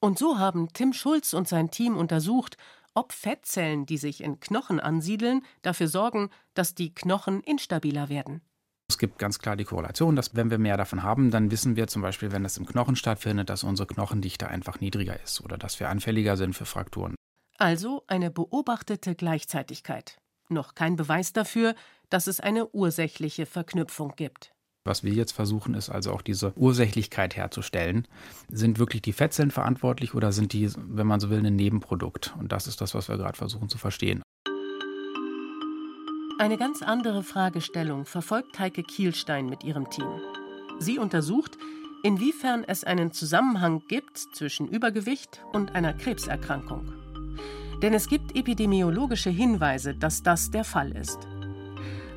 Und 0.00 0.18
so 0.18 0.40
haben 0.40 0.72
Tim 0.72 0.92
Schulz 0.92 1.32
und 1.34 1.46
sein 1.46 1.70
Team 1.70 1.96
untersucht, 1.96 2.56
ob 2.94 3.12
Fettzellen, 3.12 3.86
die 3.86 3.96
sich 3.96 4.24
in 4.24 4.40
Knochen 4.40 4.80
ansiedeln, 4.80 5.42
dafür 5.62 5.86
sorgen, 5.86 6.30
dass 6.54 6.74
die 6.74 6.92
Knochen 6.92 7.42
instabiler 7.42 8.08
werden. 8.08 8.40
Es 8.90 8.98
gibt 8.98 9.20
ganz 9.20 9.38
klar 9.38 9.54
die 9.54 9.64
Korrelation, 9.64 10.16
dass 10.16 10.34
wenn 10.34 10.50
wir 10.50 10.58
mehr 10.58 10.76
davon 10.76 11.04
haben, 11.04 11.30
dann 11.30 11.52
wissen 11.52 11.76
wir 11.76 11.86
zum 11.86 12.02
Beispiel, 12.02 12.32
wenn 12.32 12.44
es 12.44 12.58
im 12.58 12.66
Knochen 12.66 12.96
stattfindet, 12.96 13.48
dass 13.48 13.62
unsere 13.62 13.86
Knochendichte 13.86 14.48
einfach 14.48 14.80
niedriger 14.80 15.18
ist 15.22 15.40
oder 15.40 15.56
dass 15.56 15.78
wir 15.78 15.88
anfälliger 15.88 16.36
sind 16.36 16.54
für 16.54 16.66
Frakturen. 16.66 17.14
Also 17.58 18.02
eine 18.06 18.30
beobachtete 18.30 19.14
Gleichzeitigkeit. 19.14 20.18
Noch 20.48 20.74
kein 20.74 20.96
Beweis 20.96 21.32
dafür, 21.32 21.74
dass 22.10 22.26
es 22.26 22.40
eine 22.40 22.68
ursächliche 22.68 23.46
Verknüpfung 23.46 24.14
gibt. 24.16 24.52
Was 24.84 25.04
wir 25.04 25.12
jetzt 25.12 25.32
versuchen, 25.32 25.74
ist 25.74 25.90
also 25.90 26.12
auch 26.12 26.22
diese 26.22 26.52
Ursächlichkeit 26.56 27.36
herzustellen. 27.36 28.08
Sind 28.48 28.80
wirklich 28.80 29.00
die 29.00 29.12
Fettzellen 29.12 29.52
verantwortlich 29.52 30.14
oder 30.14 30.32
sind 30.32 30.52
die, 30.52 30.70
wenn 30.76 31.06
man 31.06 31.20
so 31.20 31.30
will, 31.30 31.44
ein 31.44 31.54
Nebenprodukt? 31.54 32.34
Und 32.38 32.50
das 32.50 32.66
ist 32.66 32.80
das, 32.80 32.94
was 32.94 33.08
wir 33.08 33.16
gerade 33.16 33.38
versuchen 33.38 33.68
zu 33.68 33.78
verstehen. 33.78 34.22
Eine 36.38 36.58
ganz 36.58 36.82
andere 36.82 37.22
Fragestellung 37.22 38.04
verfolgt 38.04 38.58
Heike 38.58 38.82
Kielstein 38.82 39.48
mit 39.48 39.62
ihrem 39.62 39.88
Team. 39.90 40.20
Sie 40.80 40.98
untersucht, 40.98 41.56
inwiefern 42.02 42.64
es 42.66 42.82
einen 42.82 43.12
Zusammenhang 43.12 43.84
gibt 43.86 44.18
zwischen 44.18 44.66
Übergewicht 44.66 45.44
und 45.52 45.76
einer 45.76 45.92
Krebserkrankung. 45.92 47.01
Denn 47.82 47.94
es 47.94 48.08
gibt 48.08 48.36
epidemiologische 48.36 49.30
Hinweise, 49.30 49.94
dass 49.94 50.22
das 50.22 50.50
der 50.50 50.64
Fall 50.64 50.92
ist. 50.92 51.18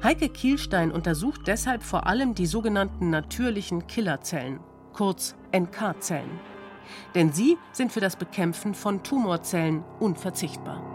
Heike 0.04 0.30
Kielstein 0.30 0.92
untersucht 0.92 1.42
deshalb 1.48 1.82
vor 1.82 2.06
allem 2.06 2.36
die 2.36 2.46
sogenannten 2.46 3.10
natürlichen 3.10 3.88
Killerzellen, 3.88 4.60
kurz 4.94 5.36
NK-Zellen. 5.52 6.40
Denn 7.16 7.34
sie 7.34 7.58
sind 7.72 7.92
für 7.92 8.00
das 8.00 8.16
Bekämpfen 8.16 8.76
von 8.76 9.02
Tumorzellen 9.02 9.84
unverzichtbar. 10.00 10.95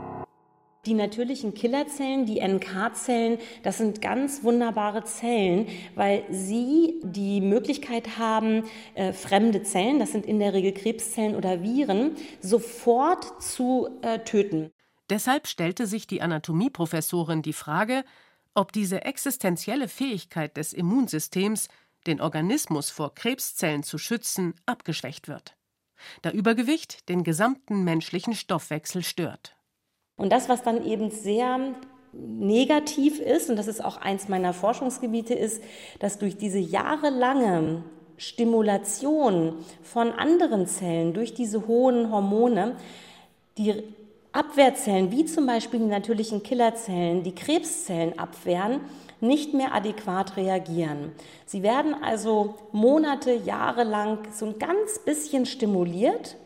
Die 0.86 0.94
natürlichen 0.94 1.52
Killerzellen, 1.52 2.24
die 2.24 2.40
NK-Zellen, 2.40 3.38
das 3.62 3.76
sind 3.76 4.00
ganz 4.00 4.42
wunderbare 4.42 5.04
Zellen, 5.04 5.66
weil 5.94 6.24
sie 6.30 7.00
die 7.02 7.42
Möglichkeit 7.42 8.16
haben, 8.16 8.64
äh, 8.94 9.12
fremde 9.12 9.62
Zellen, 9.62 9.98
das 9.98 10.12
sind 10.12 10.24
in 10.24 10.38
der 10.38 10.54
Regel 10.54 10.72
Krebszellen 10.72 11.36
oder 11.36 11.62
Viren, 11.62 12.16
sofort 12.40 13.42
zu 13.42 13.90
äh, 14.00 14.20
töten. 14.20 14.72
Deshalb 15.10 15.48
stellte 15.48 15.86
sich 15.86 16.06
die 16.06 16.22
Anatomieprofessorin 16.22 17.42
die 17.42 17.52
Frage, 17.52 18.02
ob 18.54 18.72
diese 18.72 19.04
existenzielle 19.04 19.86
Fähigkeit 19.86 20.56
des 20.56 20.72
Immunsystems, 20.72 21.68
den 22.06 22.22
Organismus 22.22 22.88
vor 22.88 23.14
Krebszellen 23.14 23.82
zu 23.82 23.98
schützen, 23.98 24.54
abgeschwächt 24.64 25.28
wird, 25.28 25.58
da 26.22 26.30
Übergewicht 26.30 27.10
den 27.10 27.22
gesamten 27.22 27.84
menschlichen 27.84 28.34
Stoffwechsel 28.34 29.02
stört. 29.02 29.59
Und 30.20 30.30
das, 30.30 30.50
was 30.50 30.62
dann 30.62 30.84
eben 30.84 31.10
sehr 31.10 31.58
negativ 32.12 33.20
ist, 33.20 33.48
und 33.48 33.56
das 33.56 33.68
ist 33.68 33.82
auch 33.82 33.96
eins 33.96 34.28
meiner 34.28 34.52
Forschungsgebiete, 34.52 35.32
ist, 35.32 35.62
dass 35.98 36.18
durch 36.18 36.36
diese 36.36 36.58
jahrelange 36.58 37.82
Stimulation 38.18 39.54
von 39.82 40.12
anderen 40.12 40.66
Zellen 40.66 41.14
durch 41.14 41.32
diese 41.32 41.66
hohen 41.66 42.12
Hormone 42.12 42.76
die 43.56 43.82
Abwehrzellen, 44.32 45.10
wie 45.10 45.24
zum 45.24 45.46
Beispiel 45.46 45.80
die 45.80 45.86
natürlichen 45.86 46.42
Killerzellen, 46.42 47.22
die 47.22 47.34
Krebszellen 47.34 48.18
abwehren, 48.18 48.80
nicht 49.22 49.54
mehr 49.54 49.74
adäquat 49.74 50.36
reagieren. 50.36 51.12
Sie 51.46 51.62
werden 51.62 51.94
also 51.94 52.56
Monate, 52.72 53.32
Jahre 53.32 53.84
lang 53.84 54.18
so 54.30 54.44
ein 54.44 54.58
ganz 54.58 54.98
bisschen 54.98 55.46
stimuliert. 55.46 56.36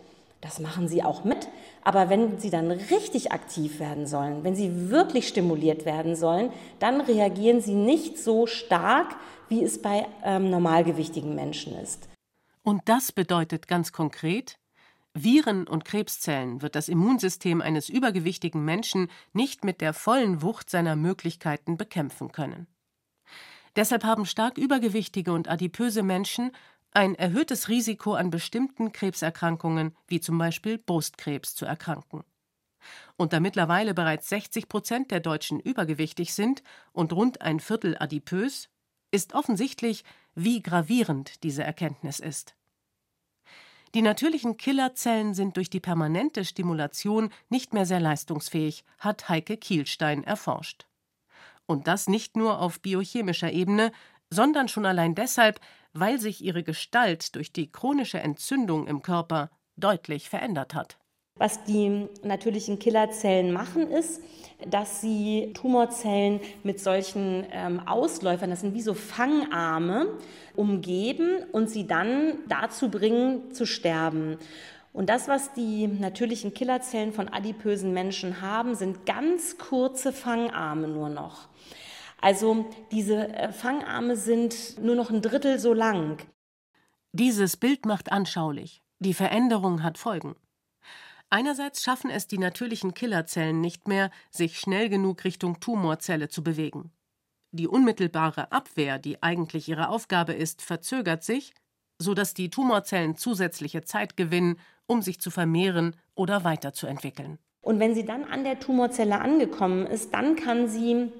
Das 0.44 0.60
machen 0.60 0.88
sie 0.88 1.02
auch 1.02 1.24
mit. 1.24 1.48
Aber 1.82 2.10
wenn 2.10 2.38
sie 2.38 2.50
dann 2.50 2.70
richtig 2.70 3.32
aktiv 3.32 3.80
werden 3.80 4.06
sollen, 4.06 4.44
wenn 4.44 4.54
sie 4.54 4.90
wirklich 4.90 5.26
stimuliert 5.26 5.86
werden 5.86 6.16
sollen, 6.16 6.52
dann 6.78 7.00
reagieren 7.00 7.62
sie 7.62 7.74
nicht 7.74 8.18
so 8.18 8.46
stark, 8.46 9.16
wie 9.48 9.64
es 9.64 9.80
bei 9.80 10.06
ähm, 10.22 10.50
normalgewichtigen 10.50 11.34
Menschen 11.34 11.74
ist. 11.78 12.08
Und 12.62 12.82
das 12.84 13.10
bedeutet 13.10 13.68
ganz 13.68 13.92
konkret, 13.92 14.58
Viren 15.14 15.66
und 15.66 15.86
Krebszellen 15.86 16.60
wird 16.60 16.74
das 16.74 16.88
Immunsystem 16.90 17.62
eines 17.62 17.88
übergewichtigen 17.88 18.64
Menschen 18.64 19.08
nicht 19.32 19.64
mit 19.64 19.80
der 19.80 19.94
vollen 19.94 20.42
Wucht 20.42 20.68
seiner 20.68 20.94
Möglichkeiten 20.94 21.78
bekämpfen 21.78 22.32
können. 22.32 22.66
Deshalb 23.76 24.04
haben 24.04 24.26
stark 24.26 24.58
übergewichtige 24.58 25.32
und 25.32 25.48
adipöse 25.48 26.02
Menschen 26.02 26.52
ein 26.94 27.14
erhöhtes 27.16 27.68
Risiko 27.68 28.14
an 28.14 28.30
bestimmten 28.30 28.92
Krebserkrankungen 28.92 29.96
wie 30.06 30.20
zum 30.20 30.38
Beispiel 30.38 30.78
Brustkrebs 30.78 31.54
zu 31.54 31.66
erkranken. 31.66 32.24
Und 33.16 33.32
da 33.32 33.40
mittlerweile 33.40 33.94
bereits 33.94 34.28
60 34.28 34.68
Prozent 34.68 35.10
der 35.10 35.20
Deutschen 35.20 35.58
übergewichtig 35.58 36.34
sind 36.34 36.62
und 36.92 37.12
rund 37.12 37.42
ein 37.42 37.60
Viertel 37.60 37.96
adipös, 37.98 38.68
ist 39.10 39.34
offensichtlich, 39.34 40.04
wie 40.34 40.62
gravierend 40.62 41.42
diese 41.44 41.62
Erkenntnis 41.62 42.20
ist. 42.20 42.56
Die 43.94 44.02
natürlichen 44.02 44.56
Killerzellen 44.56 45.34
sind 45.34 45.56
durch 45.56 45.70
die 45.70 45.78
permanente 45.78 46.44
Stimulation 46.44 47.30
nicht 47.48 47.72
mehr 47.72 47.86
sehr 47.86 48.00
leistungsfähig, 48.00 48.84
hat 48.98 49.28
Heike 49.28 49.56
Kielstein 49.56 50.24
erforscht. 50.24 50.86
Und 51.66 51.86
das 51.86 52.08
nicht 52.08 52.36
nur 52.36 52.58
auf 52.60 52.80
biochemischer 52.80 53.52
Ebene, 53.52 53.92
sondern 54.30 54.68
schon 54.68 54.84
allein 54.84 55.14
deshalb, 55.14 55.60
weil 55.94 56.20
sich 56.20 56.44
ihre 56.44 56.62
Gestalt 56.62 57.34
durch 57.34 57.52
die 57.52 57.70
chronische 57.70 58.18
Entzündung 58.18 58.86
im 58.86 59.02
Körper 59.02 59.50
deutlich 59.76 60.28
verändert 60.28 60.74
hat. 60.74 60.98
Was 61.36 61.64
die 61.64 62.08
natürlichen 62.22 62.78
Killerzellen 62.78 63.52
machen, 63.52 63.90
ist, 63.90 64.22
dass 64.68 65.00
sie 65.00 65.50
Tumorzellen 65.54 66.40
mit 66.62 66.78
solchen 66.78 67.44
ähm, 67.50 67.80
Ausläufern, 67.86 68.50
das 68.50 68.60
sind 68.60 68.74
wie 68.74 68.82
so 68.82 68.94
Fangarme, 68.94 70.16
umgeben 70.54 71.38
und 71.50 71.68
sie 71.68 71.88
dann 71.88 72.34
dazu 72.48 72.88
bringen, 72.88 73.52
zu 73.52 73.66
sterben. 73.66 74.38
Und 74.92 75.08
das, 75.08 75.26
was 75.26 75.52
die 75.54 75.88
natürlichen 75.88 76.54
Killerzellen 76.54 77.12
von 77.12 77.28
adipösen 77.28 77.92
Menschen 77.92 78.40
haben, 78.40 78.76
sind 78.76 79.04
ganz 79.04 79.58
kurze 79.58 80.12
Fangarme 80.12 80.86
nur 80.86 81.08
noch. 81.08 81.48
Also 82.24 82.64
diese 82.90 83.28
äh, 83.28 83.52
Fangarme 83.52 84.16
sind 84.16 84.82
nur 84.82 84.94
noch 84.94 85.10
ein 85.10 85.20
Drittel 85.20 85.58
so 85.58 85.74
lang. 85.74 86.16
Dieses 87.12 87.58
Bild 87.58 87.84
macht 87.84 88.10
anschaulich. 88.12 88.82
Die 88.98 89.12
Veränderung 89.12 89.82
hat 89.82 89.98
Folgen. 89.98 90.34
Einerseits 91.28 91.82
schaffen 91.82 92.08
es 92.08 92.26
die 92.26 92.38
natürlichen 92.38 92.94
Killerzellen 92.94 93.60
nicht 93.60 93.88
mehr, 93.88 94.10
sich 94.30 94.58
schnell 94.58 94.88
genug 94.88 95.22
Richtung 95.24 95.60
Tumorzelle 95.60 96.30
zu 96.30 96.42
bewegen. 96.42 96.92
Die 97.52 97.68
unmittelbare 97.68 98.50
Abwehr, 98.52 98.98
die 98.98 99.22
eigentlich 99.22 99.68
ihre 99.68 99.90
Aufgabe 99.90 100.32
ist, 100.32 100.62
verzögert 100.62 101.24
sich, 101.24 101.52
sodass 101.98 102.32
die 102.32 102.48
Tumorzellen 102.48 103.16
zusätzliche 103.16 103.82
Zeit 103.82 104.16
gewinnen, 104.16 104.58
um 104.86 105.02
sich 105.02 105.20
zu 105.20 105.30
vermehren 105.30 105.94
oder 106.14 106.42
weiterzuentwickeln. 106.42 107.38
Und 107.60 107.80
wenn 107.80 107.94
sie 107.94 108.06
dann 108.06 108.24
an 108.24 108.44
der 108.44 108.60
Tumorzelle 108.60 109.20
angekommen 109.20 109.86
ist, 109.86 110.14
dann 110.14 110.36
kann 110.36 110.68
sie 110.68 111.12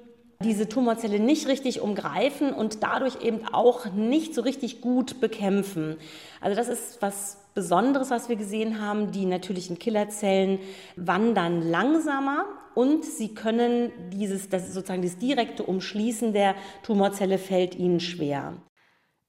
diese 0.43 0.67
Tumorzelle 0.67 1.19
nicht 1.19 1.47
richtig 1.47 1.81
umgreifen 1.81 2.53
und 2.53 2.83
dadurch 2.83 3.21
eben 3.23 3.47
auch 3.47 3.91
nicht 3.93 4.35
so 4.35 4.41
richtig 4.41 4.81
gut 4.81 5.21
bekämpfen. 5.21 5.97
Also 6.41 6.55
das 6.55 6.67
ist 6.67 7.01
was 7.01 7.37
Besonderes, 7.53 8.11
was 8.11 8.27
wir 8.27 8.35
gesehen 8.35 8.81
haben. 8.81 9.11
Die 9.11 9.25
natürlichen 9.25 9.79
Killerzellen 9.79 10.59
wandern 10.97 11.61
langsamer 11.61 12.45
und 12.75 13.05
sie 13.05 13.33
können 13.33 13.91
dieses, 14.11 14.49
das 14.49 14.73
sozusagen 14.73 15.01
das 15.01 15.17
direkte 15.17 15.63
Umschließen 15.63 16.33
der 16.33 16.55
Tumorzelle 16.83 17.37
fällt 17.37 17.75
ihnen 17.75 18.01
schwer. 18.01 18.57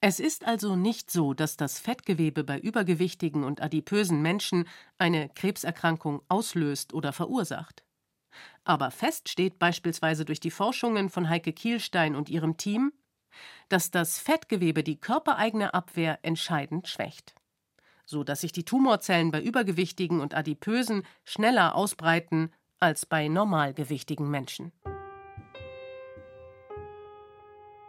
Es 0.01 0.21
ist 0.21 0.47
also 0.47 0.77
nicht 0.77 1.11
so, 1.11 1.33
dass 1.33 1.57
das 1.57 1.79
Fettgewebe 1.79 2.45
bei 2.45 2.59
übergewichtigen 2.59 3.45
und 3.45 3.63
adipösen 3.63 4.21
Menschen 4.21 4.69
eine 4.99 5.31
Krebserkrankung 5.31 6.21
auslöst 6.29 6.93
oder 6.93 7.13
verursacht. 7.13 7.86
Aber 8.67 8.91
fest 8.91 9.31
steht 9.31 9.59
beispielsweise 9.59 10.27
durch 10.27 10.41
die 10.41 10.51
Forschungen 10.51 11.09
von 11.09 11.31
Heike 11.31 11.55
Kielstein 11.55 12.15
und 12.15 12.29
ihrem 12.29 12.59
Team, 12.59 12.93
dass 13.71 13.91
das 13.91 14.19
Fettgewebe 14.19 14.83
die 14.83 15.01
körpereigene 15.01 15.73
Abwehr 15.73 16.19
entscheidend 16.23 16.87
schwächt 16.87 17.35
so 18.07 18.23
dass 18.23 18.41
sich 18.41 18.53
die 18.53 18.65
Tumorzellen 18.65 19.33
bei 19.33 19.43
Übergewichtigen 19.43 20.21
und 20.21 20.35
Adipösen 20.35 21.03
schneller 21.25 21.75
ausbreiten 21.75 22.53
als 22.79 23.05
bei 23.05 23.29
normalgewichtigen 23.29 24.31
Menschen. 24.31 24.73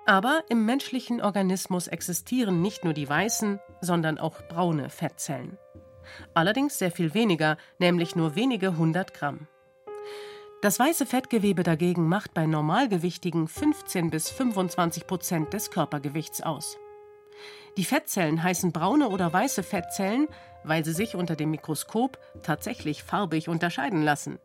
Aber 0.06 0.44
im 0.50 0.66
menschlichen 0.66 1.22
Organismus 1.22 1.88
existieren 1.88 2.62
nicht 2.62 2.84
nur 2.84 2.94
die 2.94 3.08
weißen, 3.08 3.60
sondern 3.82 4.18
auch 4.18 4.42
braune 4.48 4.90
Fettzellen. 4.90 5.58
Allerdings 6.34 6.80
sehr 6.80 6.92
viel 6.92 7.14
weniger, 7.14 7.58
nämlich 7.78 8.16
nur 8.16 8.36
wenige 8.36 8.78
hundert 8.78 9.14
Gramm. 9.14 9.48
Das 10.62 10.80
weiße 10.80 11.06
Fettgewebe 11.06 11.62
dagegen 11.62 12.08
macht 12.08 12.34
bei 12.34 12.48
Normalgewichtigen 12.48 13.48
15 13.48 14.10
bis 14.10 14.32
25 14.32 15.06
Prozent 15.06 15.54
des 15.54 15.70
Körpergewichts 15.70 16.42
aus. 16.42 16.78
Die 17.78 17.86
Fettzellen 17.86 18.42
heißen 18.42 18.72
braune 18.72 19.10
oder 19.10 19.32
weiße 19.32 19.62
Fettzellen, 19.62 20.28
weil 20.64 20.84
sie 20.84 20.94
sich 20.94 21.14
unter 21.14 21.36
dem 21.36 21.52
Mikroskop 21.52 22.18
tatsächlich 22.42 23.04
farbig 23.04 23.50
unterscheiden 23.50 24.02
lassen. 24.02 24.40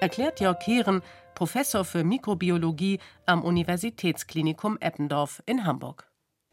Erklärt 0.00 0.38
Jörg 0.38 0.58
Kehren, 0.58 1.00
Professor 1.34 1.86
für 1.86 2.04
Mikrobiologie 2.04 3.00
am 3.24 3.42
Universitätsklinikum 3.42 4.76
Eppendorf 4.80 5.42
in 5.46 5.64
Hamburg. 5.64 6.06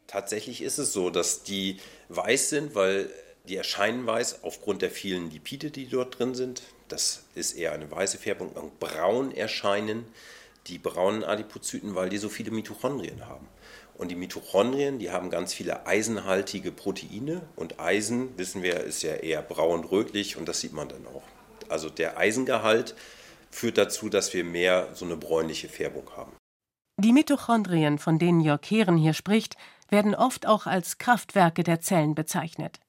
Tatsächlich 0.06 0.62
ist 0.62 0.78
es 0.78 0.94
so, 0.94 1.10
dass 1.10 1.42
die 1.42 1.76
weiß 2.08 2.48
sind, 2.48 2.74
weil 2.74 3.10
die 3.46 3.56
erscheinen 3.56 4.06
weiß 4.06 4.42
aufgrund 4.42 4.80
der 4.80 4.90
vielen 4.90 5.30
Lipide, 5.30 5.70
die 5.70 5.86
dort 5.86 6.18
drin 6.18 6.34
sind. 6.34 6.62
Das 6.92 7.22
ist 7.34 7.54
eher 7.54 7.72
eine 7.72 7.90
weiße 7.90 8.18
Färbung. 8.18 8.50
Und 8.50 8.78
braun 8.78 9.32
erscheinen 9.32 10.04
die 10.66 10.76
braunen 10.76 11.24
Adipozyten, 11.24 11.94
weil 11.94 12.10
die 12.10 12.18
so 12.18 12.28
viele 12.28 12.50
Mitochondrien 12.50 13.26
haben. 13.26 13.48
Und 13.94 14.10
die 14.10 14.14
Mitochondrien, 14.14 14.98
die 14.98 15.10
haben 15.10 15.30
ganz 15.30 15.54
viele 15.54 15.86
eisenhaltige 15.86 16.70
Proteine. 16.70 17.40
Und 17.56 17.80
Eisen, 17.80 18.36
wissen 18.36 18.62
wir, 18.62 18.80
ist 18.80 19.02
ja 19.02 19.14
eher 19.14 19.40
braun-rötlich 19.40 20.36
und 20.36 20.46
das 20.46 20.60
sieht 20.60 20.74
man 20.74 20.88
dann 20.88 21.06
auch. 21.06 21.22
Also 21.70 21.88
der 21.88 22.18
Eisengehalt 22.18 22.94
führt 23.50 23.78
dazu, 23.78 24.10
dass 24.10 24.34
wir 24.34 24.44
mehr 24.44 24.90
so 24.92 25.06
eine 25.06 25.16
bräunliche 25.16 25.70
Färbung 25.70 26.10
haben. 26.14 26.32
Die 26.98 27.12
Mitochondrien, 27.12 27.98
von 27.98 28.18
denen 28.18 28.40
Jörg 28.40 28.60
Kehren 28.60 28.98
hier 28.98 29.14
spricht, 29.14 29.56
werden 29.88 30.14
oft 30.14 30.46
auch 30.46 30.66
als 30.66 30.98
Kraftwerke 30.98 31.62
der 31.62 31.80
Zellen 31.80 32.14
bezeichnet. 32.14 32.80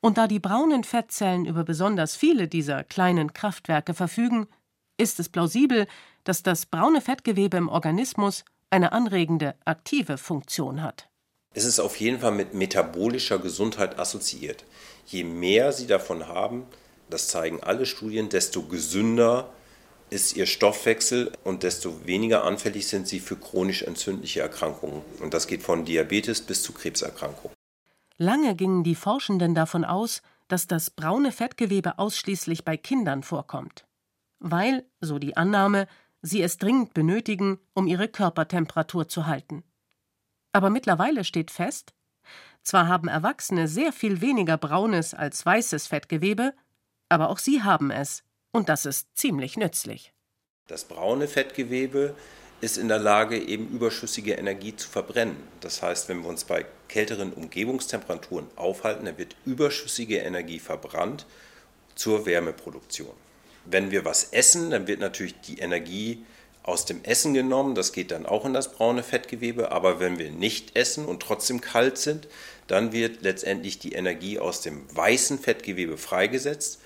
Und 0.00 0.18
da 0.18 0.26
die 0.26 0.40
braunen 0.40 0.84
Fettzellen 0.84 1.44
über 1.44 1.64
besonders 1.64 2.16
viele 2.16 2.48
dieser 2.48 2.84
kleinen 2.84 3.32
Kraftwerke 3.32 3.94
verfügen, 3.94 4.46
ist 4.96 5.20
es 5.20 5.28
plausibel, 5.28 5.86
dass 6.24 6.42
das 6.42 6.66
braune 6.66 7.00
Fettgewebe 7.00 7.56
im 7.56 7.68
Organismus 7.68 8.44
eine 8.70 8.92
anregende, 8.92 9.54
aktive 9.64 10.18
Funktion 10.18 10.82
hat. 10.82 11.08
Es 11.52 11.64
ist 11.64 11.80
auf 11.80 11.96
jeden 11.96 12.20
Fall 12.20 12.32
mit 12.32 12.54
metabolischer 12.54 13.38
Gesundheit 13.38 13.98
assoziiert. 13.98 14.64
Je 15.06 15.24
mehr 15.24 15.72
Sie 15.72 15.88
davon 15.88 16.28
haben, 16.28 16.64
das 17.08 17.26
zeigen 17.26 17.60
alle 17.60 17.86
Studien, 17.86 18.28
desto 18.28 18.62
gesünder 18.62 19.50
ist 20.10 20.36
Ihr 20.36 20.46
Stoffwechsel 20.46 21.32
und 21.42 21.64
desto 21.64 22.06
weniger 22.06 22.44
anfällig 22.44 22.86
sind 22.86 23.08
Sie 23.08 23.18
für 23.18 23.36
chronisch 23.36 23.82
entzündliche 23.82 24.40
Erkrankungen. 24.40 25.02
Und 25.20 25.34
das 25.34 25.48
geht 25.48 25.62
von 25.62 25.84
Diabetes 25.84 26.40
bis 26.42 26.62
zu 26.62 26.72
Krebserkrankungen. 26.72 27.54
Lange 28.22 28.54
gingen 28.54 28.84
die 28.84 28.96
Forschenden 28.96 29.54
davon 29.54 29.82
aus, 29.82 30.20
dass 30.46 30.66
das 30.66 30.90
braune 30.90 31.32
Fettgewebe 31.32 31.98
ausschließlich 31.98 32.66
bei 32.66 32.76
Kindern 32.76 33.22
vorkommt. 33.22 33.86
Weil, 34.40 34.84
so 35.00 35.18
die 35.18 35.38
Annahme, 35.38 35.86
sie 36.20 36.42
es 36.42 36.58
dringend 36.58 36.92
benötigen, 36.92 37.58
um 37.72 37.86
ihre 37.86 38.08
Körpertemperatur 38.08 39.08
zu 39.08 39.26
halten. 39.26 39.64
Aber 40.52 40.68
mittlerweile 40.68 41.24
steht 41.24 41.50
fest, 41.50 41.94
zwar 42.62 42.88
haben 42.88 43.08
Erwachsene 43.08 43.68
sehr 43.68 43.90
viel 43.90 44.20
weniger 44.20 44.58
braunes 44.58 45.14
als 45.14 45.46
weißes 45.46 45.86
Fettgewebe, 45.86 46.52
aber 47.08 47.30
auch 47.30 47.38
sie 47.38 47.62
haben 47.62 47.90
es, 47.90 48.22
und 48.52 48.68
das 48.68 48.84
ist 48.84 49.16
ziemlich 49.16 49.56
nützlich. 49.56 50.12
Das 50.66 50.84
braune 50.84 51.26
Fettgewebe 51.26 52.14
ist 52.60 52.76
in 52.76 52.88
der 52.88 52.98
Lage, 52.98 53.38
eben 53.38 53.68
überschüssige 53.68 54.34
Energie 54.34 54.76
zu 54.76 54.88
verbrennen. 54.88 55.36
Das 55.60 55.82
heißt, 55.82 56.08
wenn 56.08 56.22
wir 56.22 56.28
uns 56.28 56.44
bei 56.44 56.66
kälteren 56.88 57.32
Umgebungstemperaturen 57.32 58.46
aufhalten, 58.56 59.06
dann 59.06 59.18
wird 59.18 59.36
überschüssige 59.46 60.18
Energie 60.18 60.58
verbrannt 60.58 61.26
zur 61.94 62.26
Wärmeproduktion. 62.26 63.14
Wenn 63.64 63.90
wir 63.90 64.04
was 64.04 64.32
essen, 64.32 64.70
dann 64.70 64.86
wird 64.86 65.00
natürlich 65.00 65.40
die 65.40 65.58
Energie 65.58 66.24
aus 66.62 66.84
dem 66.84 67.02
Essen 67.04 67.32
genommen, 67.34 67.74
das 67.74 67.92
geht 67.92 68.10
dann 68.10 68.26
auch 68.26 68.44
in 68.44 68.52
das 68.52 68.72
braune 68.72 69.02
Fettgewebe, 69.02 69.72
aber 69.72 69.98
wenn 69.98 70.18
wir 70.18 70.30
nicht 70.30 70.76
essen 70.76 71.06
und 71.06 71.22
trotzdem 71.22 71.60
kalt 71.60 71.96
sind, 71.96 72.28
dann 72.66 72.92
wird 72.92 73.22
letztendlich 73.22 73.78
die 73.78 73.92
Energie 73.92 74.38
aus 74.38 74.60
dem 74.60 74.84
weißen 74.94 75.38
Fettgewebe 75.38 75.96
freigesetzt 75.96 76.80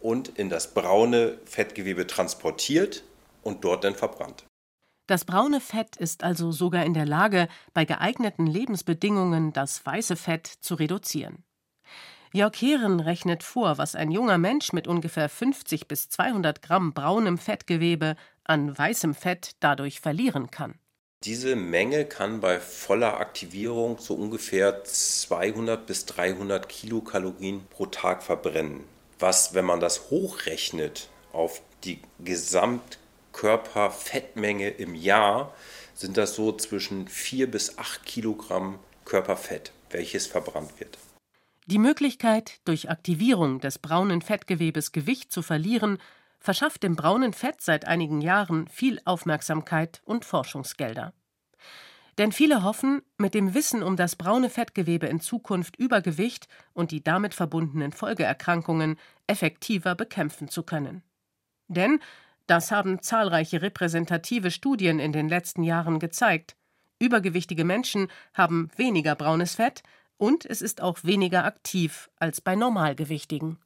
und 0.00 0.38
in 0.38 0.50
das 0.50 0.74
braune 0.74 1.38
Fettgewebe 1.44 2.06
transportiert 2.06 3.04
und 3.42 3.64
dort 3.64 3.84
dann 3.84 3.94
verbrannt. 3.94 4.44
Das 5.10 5.24
braune 5.24 5.60
Fett 5.60 5.96
ist 5.96 6.22
also 6.22 6.52
sogar 6.52 6.84
in 6.84 6.94
der 6.94 7.04
Lage, 7.04 7.48
bei 7.74 7.84
geeigneten 7.84 8.46
Lebensbedingungen 8.46 9.52
das 9.52 9.84
weiße 9.84 10.14
Fett 10.14 10.46
zu 10.46 10.76
reduzieren. 10.76 11.42
Jörg 12.32 12.54
Heeren 12.54 13.00
rechnet 13.00 13.42
vor, 13.42 13.76
was 13.76 13.96
ein 13.96 14.12
junger 14.12 14.38
Mensch 14.38 14.72
mit 14.72 14.86
ungefähr 14.86 15.28
50 15.28 15.88
bis 15.88 16.10
200 16.10 16.62
Gramm 16.62 16.92
braunem 16.92 17.38
Fettgewebe 17.38 18.14
an 18.44 18.78
weißem 18.78 19.16
Fett 19.16 19.56
dadurch 19.58 19.98
verlieren 20.00 20.52
kann. 20.52 20.78
Diese 21.24 21.56
Menge 21.56 22.04
kann 22.04 22.40
bei 22.40 22.60
voller 22.60 23.18
Aktivierung 23.18 23.98
so 23.98 24.14
ungefähr 24.14 24.84
200 24.84 25.86
bis 25.86 26.06
300 26.06 26.68
Kilokalorien 26.68 27.66
pro 27.68 27.86
Tag 27.86 28.22
verbrennen. 28.22 28.84
Was, 29.18 29.54
wenn 29.54 29.64
man 29.64 29.80
das 29.80 30.10
hochrechnet 30.10 31.08
auf 31.32 31.62
die 31.82 31.98
Gesamtkörperfettmenge 33.32 34.68
im 34.68 34.94
Jahr, 34.94 35.54
sind 35.94 36.16
das 36.16 36.34
so 36.34 36.52
zwischen 36.52 37.08
4 37.08 37.50
bis 37.50 37.78
8 37.78 38.04
Kilogramm 38.04 38.78
Körperfett, 39.04 39.72
welches 39.90 40.26
verbrannt 40.26 40.78
wird. 40.78 40.98
Die 41.66 41.78
Möglichkeit, 41.78 42.60
durch 42.64 42.90
Aktivierung 42.90 43.60
des 43.60 43.78
braunen 43.78 44.22
Fettgewebes 44.22 44.92
Gewicht 44.92 45.30
zu 45.30 45.42
verlieren, 45.42 45.98
verschafft 46.38 46.82
dem 46.82 46.96
braunen 46.96 47.32
Fett 47.32 47.60
seit 47.60 47.86
einigen 47.86 48.20
Jahren 48.20 48.66
viel 48.68 49.00
Aufmerksamkeit 49.04 50.00
und 50.04 50.24
Forschungsgelder. 50.24 51.12
Denn 52.18 52.32
viele 52.32 52.64
hoffen, 52.64 53.02
mit 53.18 53.34
dem 53.34 53.54
Wissen 53.54 53.82
um 53.82 53.96
das 53.96 54.16
braune 54.16 54.50
Fettgewebe 54.50 55.06
in 55.06 55.20
Zukunft 55.20 55.76
Übergewicht 55.76 56.48
und 56.72 56.90
die 56.90 57.02
damit 57.02 57.34
verbundenen 57.34 57.92
Folgeerkrankungen 57.92 58.98
effektiver 59.26 59.94
bekämpfen 59.94 60.48
zu 60.48 60.62
können. 60.62 61.02
Denn, 61.68 62.00
das 62.50 62.72
haben 62.72 63.00
zahlreiche 63.00 63.62
repräsentative 63.62 64.50
Studien 64.50 64.98
in 64.98 65.12
den 65.12 65.28
letzten 65.28 65.62
Jahren 65.62 66.00
gezeigt, 66.00 66.56
übergewichtige 66.98 67.64
Menschen 67.64 68.08
haben 68.34 68.70
weniger 68.76 69.14
braunes 69.14 69.54
Fett, 69.54 69.82
und 70.16 70.44
es 70.44 70.60
ist 70.60 70.82
auch 70.82 70.98
weniger 71.02 71.44
aktiv 71.44 72.10
als 72.16 72.42
bei 72.42 72.54
Normalgewichtigen. 72.54 73.58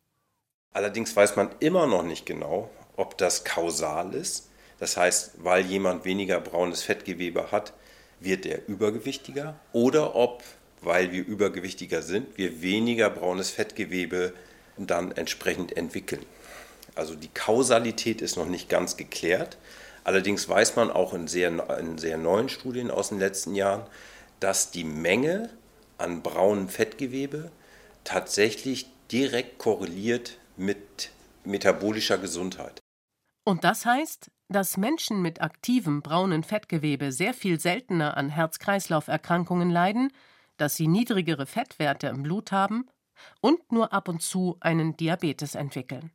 Allerdings 0.73 1.17
weiß 1.17 1.35
man 1.35 1.51
immer 1.59 1.87
noch 1.87 2.05
nicht 2.05 2.27
genau, 2.27 2.71
ob 2.97 3.19
das 3.19 3.45
kausal 3.45 4.15
ist. 4.15 4.51
Das 4.79 4.97
heißt, 4.97 5.43
weil 5.43 5.65
jemand 5.65 6.05
weniger 6.05 6.39
braunes 6.41 6.83
Fettgewebe 6.83 7.51
hat, 7.51 7.73
wird 8.21 8.47
er 8.47 8.69
übergewichtiger 8.69 9.59
oder 9.73 10.15
ob, 10.15 10.45
weil 10.81 11.11
wir 11.11 11.27
übergewichtiger 11.27 12.03
sind, 12.03 12.39
wir 12.39 12.63
weniger 12.63 13.11
braunes 13.11 13.51
Fettgewebe 13.51 14.33
dann 14.77 15.11
entsprechend 15.11 15.77
entwickeln. 15.77 16.25
Also 16.95 17.15
die 17.15 17.29
Kausalität 17.29 18.23
ist 18.23 18.37
noch 18.37 18.47
nicht 18.47 18.69
ganz 18.69 18.97
geklärt. 18.97 19.59
Allerdings 20.05 20.49
weiß 20.49 20.77
man 20.77 20.91
auch 20.91 21.15
in 21.15 21.29
sehr, 21.29 21.49
in 21.79 21.99
sehr 21.99 22.19
neuen 22.19 22.49
Studien 22.49 22.91
aus 22.91 23.09
den 23.09 23.19
letzten 23.19 23.55
Jahren, 23.55 23.87
dass 24.41 24.71
die 24.71 24.85
Menge 24.85 25.51
an 25.99 26.23
braunem 26.23 26.69
Fettgewebe 26.69 27.51
tatsächlich 28.05 28.87
direkt 29.11 29.59
korreliert 29.59 30.39
mit 30.57 31.11
metabolischer 31.45 32.19
Gesundheit. 32.19 32.81
Und 33.45 33.65
das 33.65 33.87
heißt, 33.87 34.31
dass 34.49 34.77
Menschen 34.77 35.23
mit 35.23 35.41
aktivem 35.41 36.03
braunen 36.03 36.45
Fettgewebe 36.45 37.13
sehr 37.13 37.35
viel 37.35 37.61
seltener 37.61 38.17
an 38.17 38.29
Herz-Kreislauf-Erkrankungen 38.29 39.71
leiden, 39.71 40.13
dass 40.57 40.77
sie 40.77 40.87
niedrigere 40.87 41.47
Fettwerte 41.47 42.09
im 42.09 42.23
Blut 42.23 42.53
haben 42.53 42.87
und 43.41 43.73
nur 43.73 43.93
ab 43.93 44.09
und 44.09 44.23
zu 44.23 44.57
einen 44.61 44.97
Diabetes 44.97 45.55
entwickeln. 45.55 46.13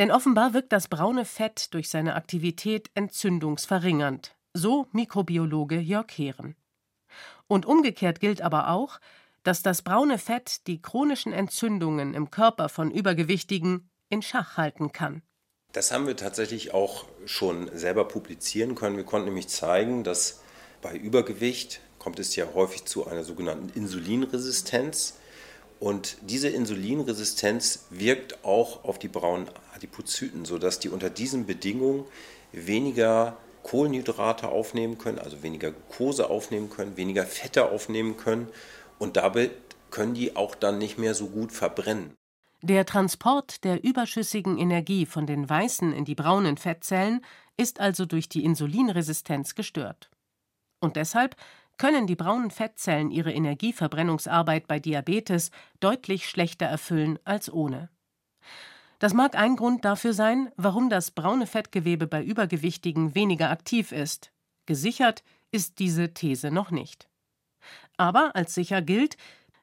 Denn 0.00 0.10
offenbar 0.10 0.54
wirkt 0.54 0.72
das 0.72 0.88
braune 0.88 1.26
Fett 1.26 1.74
durch 1.74 1.90
seine 1.90 2.14
Aktivität 2.14 2.90
entzündungsverringernd, 2.94 4.34
so 4.54 4.86
Mikrobiologe 4.92 5.78
Jörg 5.78 6.06
Heeren. 6.16 6.56
Und 7.48 7.66
umgekehrt 7.66 8.18
gilt 8.18 8.40
aber 8.40 8.70
auch, 8.70 8.98
dass 9.42 9.62
das 9.62 9.82
braune 9.82 10.16
Fett 10.16 10.66
die 10.66 10.80
chronischen 10.80 11.34
Entzündungen 11.34 12.14
im 12.14 12.30
Körper 12.30 12.70
von 12.70 12.90
Übergewichtigen 12.90 13.90
in 14.08 14.22
Schach 14.22 14.56
halten 14.56 14.92
kann. 14.92 15.20
Das 15.72 15.92
haben 15.92 16.06
wir 16.06 16.16
tatsächlich 16.16 16.72
auch 16.72 17.04
schon 17.26 17.68
selber 17.76 18.08
publizieren 18.08 18.76
können. 18.76 18.96
Wir 18.96 19.04
konnten 19.04 19.26
nämlich 19.26 19.48
zeigen, 19.48 20.02
dass 20.02 20.40
bei 20.80 20.96
Übergewicht 20.96 21.82
kommt 21.98 22.18
es 22.18 22.34
ja 22.36 22.46
häufig 22.54 22.86
zu 22.86 23.06
einer 23.06 23.22
sogenannten 23.22 23.68
Insulinresistenz. 23.78 25.19
Und 25.80 26.18
diese 26.20 26.48
Insulinresistenz 26.48 27.86
wirkt 27.88 28.44
auch 28.44 28.84
auf 28.84 28.98
die 28.98 29.08
braunen 29.08 29.48
Adipozyten, 29.74 30.44
sodass 30.44 30.78
die 30.78 30.90
unter 30.90 31.08
diesen 31.08 31.46
Bedingungen 31.46 32.04
weniger 32.52 33.38
Kohlenhydrate 33.62 34.48
aufnehmen 34.48 34.98
können, 34.98 35.18
also 35.18 35.42
weniger 35.42 35.70
Glucose 35.70 36.28
aufnehmen 36.28 36.68
können, 36.70 36.96
weniger 36.98 37.24
Fette 37.24 37.70
aufnehmen 37.70 38.18
können 38.18 38.48
und 38.98 39.16
dabei 39.16 39.50
können 39.90 40.14
die 40.14 40.36
auch 40.36 40.54
dann 40.54 40.78
nicht 40.78 40.98
mehr 40.98 41.14
so 41.14 41.28
gut 41.28 41.52
verbrennen. 41.52 42.14
Der 42.62 42.84
Transport 42.84 43.64
der 43.64 43.82
überschüssigen 43.82 44.58
Energie 44.58 45.06
von 45.06 45.26
den 45.26 45.48
weißen 45.48 45.94
in 45.94 46.04
die 46.04 46.14
braunen 46.14 46.58
Fettzellen 46.58 47.24
ist 47.56 47.80
also 47.80 48.04
durch 48.04 48.28
die 48.28 48.44
Insulinresistenz 48.44 49.54
gestört. 49.54 50.10
Und 50.78 50.96
deshalb 50.96 51.36
können 51.80 52.06
die 52.06 52.14
braunen 52.14 52.50
Fettzellen 52.50 53.10
ihre 53.10 53.32
Energieverbrennungsarbeit 53.32 54.68
bei 54.68 54.78
Diabetes 54.78 55.50
deutlich 55.80 56.28
schlechter 56.28 56.66
erfüllen 56.66 57.18
als 57.24 57.50
ohne. 57.50 57.88
Das 58.98 59.14
mag 59.14 59.34
ein 59.34 59.56
Grund 59.56 59.86
dafür 59.86 60.12
sein, 60.12 60.52
warum 60.58 60.90
das 60.90 61.10
braune 61.10 61.46
Fettgewebe 61.46 62.06
bei 62.06 62.22
Übergewichtigen 62.22 63.14
weniger 63.14 63.48
aktiv 63.48 63.92
ist. 63.92 64.30
Gesichert 64.66 65.24
ist 65.52 65.78
diese 65.78 66.12
These 66.12 66.50
noch 66.50 66.70
nicht. 66.70 67.08
Aber 67.96 68.36
als 68.36 68.54
sicher 68.54 68.82
gilt, 68.82 69.16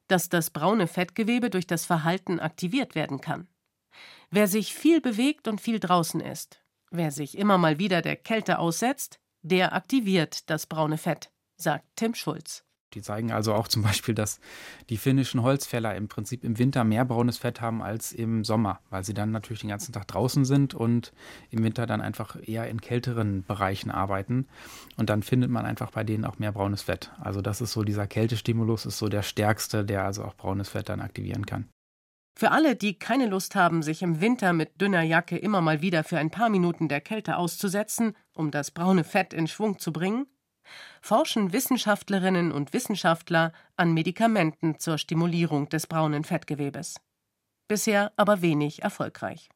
dass 0.07 0.27
das 0.27 0.49
braune 0.49 0.87
Fettgewebe 0.87 1.51
durch 1.51 1.67
das 1.67 1.85
Verhalten 1.85 2.39
aktiviert 2.39 2.95
werden 2.95 3.21
kann. 3.21 3.47
Wer 4.31 4.47
sich 4.47 4.73
viel 4.73 5.01
bewegt 5.01 5.47
und 5.47 5.61
viel 5.61 5.79
draußen 5.79 6.21
ist, 6.21 6.63
wer 6.89 7.11
sich 7.11 7.37
immer 7.37 7.59
mal 7.59 7.77
wieder 7.77 8.01
der 8.01 8.15
Kälte 8.15 8.57
aussetzt, 8.57 9.19
der 9.43 9.73
aktiviert 9.73 10.49
das 10.49 10.65
braune 10.65 10.97
Fett, 10.97 11.29
sagt 11.57 11.85
Tim 11.95 12.13
Schulz. 12.15 12.63
Die 12.93 13.01
zeigen 13.01 13.31
also 13.31 13.53
auch 13.53 13.67
zum 13.67 13.83
Beispiel, 13.83 14.15
dass 14.15 14.39
die 14.89 14.97
finnischen 14.97 15.43
Holzfäller 15.43 15.95
im 15.95 16.07
Prinzip 16.07 16.43
im 16.43 16.57
Winter 16.57 16.83
mehr 16.83 17.03
braunes 17.03 17.37
Fett 17.37 17.59
haben 17.59 17.81
als 17.81 18.13
im 18.13 18.43
Sommer, 18.43 18.79
weil 18.89 19.03
sie 19.03 19.13
dann 19.13 19.31
natürlich 19.31 19.61
den 19.61 19.69
ganzen 19.69 19.91
Tag 19.91 20.07
draußen 20.07 20.45
sind 20.45 20.73
und 20.73 21.11
im 21.49 21.63
Winter 21.63 21.85
dann 21.85 22.01
einfach 22.01 22.37
eher 22.41 22.69
in 22.69 22.79
kälteren 22.79 23.43
Bereichen 23.43 23.91
arbeiten. 23.91 24.47
Und 24.95 25.09
dann 25.09 25.21
findet 25.21 25.51
man 25.51 25.65
einfach 25.65 25.91
bei 25.91 26.03
denen 26.03 26.23
auch 26.23 26.39
mehr 26.39 26.53
braunes 26.53 26.83
Fett. 26.83 27.11
Also 27.19 27.41
das 27.41 27.59
ist 27.59 27.73
so 27.73 27.83
dieser 27.83 28.07
Kältestimulus, 28.07 28.85
ist 28.85 28.97
so 28.97 29.09
der 29.09 29.23
stärkste, 29.23 29.83
der 29.83 30.05
also 30.05 30.23
auch 30.23 30.35
braunes 30.35 30.69
Fett 30.69 30.87
dann 30.87 31.01
aktivieren 31.01 31.45
kann. 31.45 31.67
Für 32.39 32.51
alle, 32.51 32.75
die 32.75 32.99
keine 32.99 33.25
Lust 33.25 33.55
haben, 33.55 33.81
sich 33.81 34.03
im 34.03 34.21
Winter 34.21 34.53
mit 34.53 34.79
dünner 34.79 35.01
Jacke 35.01 35.37
immer 35.37 35.59
mal 35.59 35.81
wieder 35.81 36.03
für 36.03 36.19
ein 36.19 36.29
paar 36.29 36.49
Minuten 36.49 36.87
der 36.87 37.01
Kälte 37.01 37.35
auszusetzen, 37.35 38.15
um 38.33 38.51
das 38.51 38.69
braune 38.71 39.03
Fett 39.03 39.33
in 39.33 39.47
Schwung 39.47 39.79
zu 39.79 39.91
bringen, 39.91 40.27
forschen 41.01 41.53
Wissenschaftlerinnen 41.53 42.51
und 42.51 42.73
Wissenschaftler 42.73 43.53
an 43.75 43.93
Medikamenten 43.93 44.79
zur 44.79 44.97
Stimulierung 44.97 45.69
des 45.69 45.87
braunen 45.87 46.23
Fettgewebes. 46.23 46.95
Bisher 47.67 48.11
aber 48.15 48.41
wenig 48.41 48.83
erfolgreich. 48.83 49.49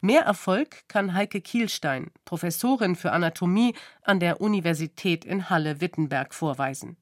Mehr 0.00 0.22
Erfolg 0.22 0.88
kann 0.88 1.14
Heike 1.14 1.40
Kielstein, 1.40 2.10
Professorin 2.24 2.96
für 2.96 3.12
Anatomie 3.12 3.74
an 4.02 4.20
der 4.20 4.40
Universität 4.40 5.24
in 5.24 5.50
Halle-Wittenberg, 5.50 6.32
vorweisen. 6.32 6.96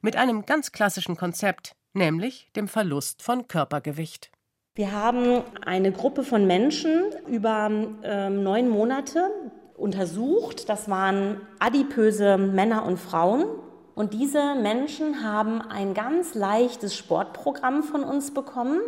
Mit 0.00 0.16
einem 0.16 0.46
ganz 0.46 0.72
klassischen 0.72 1.16
Konzept, 1.16 1.74
nämlich 1.92 2.50
dem 2.54 2.68
Verlust 2.68 3.22
von 3.22 3.48
Körpergewicht. 3.48 4.30
Wir 4.76 4.92
haben 4.92 5.42
eine 5.64 5.92
Gruppe 5.92 6.24
von 6.24 6.46
Menschen 6.46 7.12
über 7.28 7.70
ähm, 8.02 8.42
neun 8.42 8.68
Monate 8.68 9.30
untersucht. 9.76 10.68
Das 10.68 10.88
waren 10.88 11.40
adipöse 11.58 12.38
Männer 12.38 12.84
und 12.84 12.98
Frauen. 12.98 13.44
Und 13.94 14.12
diese 14.12 14.56
Menschen 14.56 15.22
haben 15.22 15.62
ein 15.62 15.94
ganz 15.94 16.34
leichtes 16.34 16.96
Sportprogramm 16.96 17.84
von 17.84 18.02
uns 18.02 18.34
bekommen. 18.34 18.80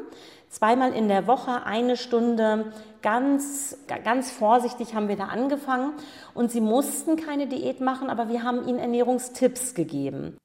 Zweimal 0.49 0.93
in 0.93 1.09
der 1.09 1.27
Woche 1.27 1.65
eine 1.65 1.97
Stunde, 1.97 2.73
ganz, 3.03 3.79
ganz 4.05 4.33
vorsichtig 4.33 4.95
haben 4.95 5.09
wir 5.09 5.17
da 5.17 5.27
angefangen. 5.27 5.93
Und 6.35 6.51
sie 6.51 6.61
mussten 6.61 7.17
keine 7.17 7.47
Diät 7.47 7.81
machen, 7.81 8.11
aber 8.11 8.29
wir 8.29 8.43
haben 8.43 8.67
ihnen 8.67 8.79
Ernährungstipps 8.79 9.75
gegeben. 9.75 10.37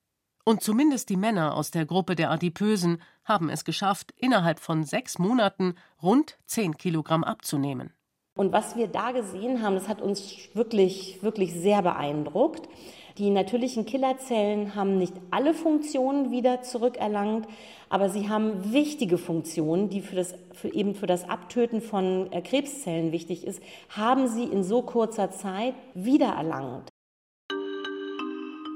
Und 0.43 0.61
zumindest 0.63 1.09
die 1.09 1.17
Männer 1.17 1.55
aus 1.55 1.71
der 1.71 1.85
Gruppe 1.85 2.15
der 2.15 2.31
Adipösen 2.31 3.01
haben 3.23 3.49
es 3.49 3.63
geschafft, 3.63 4.11
innerhalb 4.17 4.59
von 4.59 4.83
sechs 4.83 5.19
Monaten 5.19 5.75
rund 6.01 6.37
zehn 6.45 6.77
Kilogramm 6.77 7.23
abzunehmen. 7.23 7.93
Und 8.41 8.51
was 8.51 8.75
wir 8.75 8.87
da 8.87 9.11
gesehen 9.11 9.61
haben, 9.61 9.75
das 9.75 9.87
hat 9.87 10.01
uns 10.01 10.35
wirklich, 10.55 11.19
wirklich 11.21 11.53
sehr 11.53 11.83
beeindruckt. 11.83 12.67
Die 13.19 13.29
natürlichen 13.29 13.85
Killerzellen 13.85 14.73
haben 14.73 14.97
nicht 14.97 15.13
alle 15.29 15.53
Funktionen 15.53 16.31
wieder 16.31 16.63
zurückerlangt, 16.63 17.45
aber 17.89 18.09
sie 18.09 18.29
haben 18.29 18.73
wichtige 18.73 19.19
Funktionen, 19.19 19.89
die 19.89 20.01
für 20.01 20.15
das, 20.15 20.33
für 20.53 20.69
eben 20.69 20.95
für 20.95 21.05
das 21.05 21.29
Abtöten 21.29 21.83
von 21.83 22.31
äh, 22.31 22.41
Krebszellen 22.41 23.11
wichtig 23.11 23.45
ist, 23.45 23.61
haben 23.89 24.27
sie 24.27 24.45
in 24.45 24.63
so 24.63 24.81
kurzer 24.81 25.29
Zeit 25.29 25.75
wiedererlangt. 25.93 26.89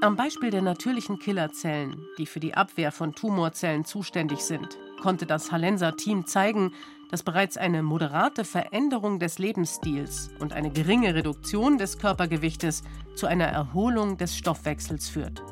Am 0.00 0.14
Beispiel 0.14 0.50
der 0.50 0.62
natürlichen 0.62 1.18
Killerzellen, 1.18 1.96
die 2.18 2.26
für 2.26 2.38
die 2.38 2.54
Abwehr 2.54 2.92
von 2.92 3.16
Tumorzellen 3.16 3.84
zuständig 3.84 4.38
sind, 4.42 4.78
konnte 5.02 5.26
das 5.26 5.50
Hallenser-Team 5.50 6.26
zeigen, 6.26 6.72
dass 7.10 7.22
bereits 7.22 7.56
eine 7.56 7.82
moderate 7.82 8.44
Veränderung 8.44 9.18
des 9.18 9.38
Lebensstils 9.38 10.30
und 10.40 10.52
eine 10.52 10.70
geringe 10.70 11.14
Reduktion 11.14 11.78
des 11.78 11.98
Körpergewichtes 11.98 12.82
zu 13.14 13.26
einer 13.26 13.46
Erholung 13.46 14.16
des 14.16 14.36
Stoffwechsels 14.36 15.08
führt. 15.08 15.42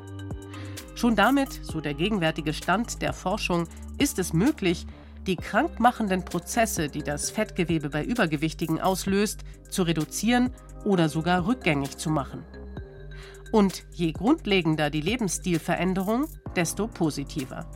Schon 0.95 1.17
damit, 1.17 1.53
so 1.53 1.81
der 1.81 1.95
gegenwärtige 1.95 2.53
Stand 2.53 3.03
der 3.03 3.13
Forschung, 3.13 3.67
ist 3.99 4.19
es 4.19 4.33
möglich, 4.33 4.87
die 5.27 5.37
krankmachenden 5.37 6.25
Prozesse, 6.25 6.89
die 6.89 7.03
das 7.03 7.31
Fettgewebe 7.31 7.91
bei 7.91 8.05
Übergewichtigen 8.05 8.81
auslöst, 8.81 9.45
zu 9.71 9.83
reduzieren 9.83 10.51
oder 10.85 11.09
sogar 11.09 11.47
rückgängig 11.47 11.97
zu 11.97 12.11
machen. 12.11 12.45
Und 13.53 13.85
je 13.93 14.13
grundlegender 14.13 14.91
die 14.91 15.01
Lebensstilveränderung, 15.01 16.27
desto 16.57 16.89
positiver. 16.89 17.67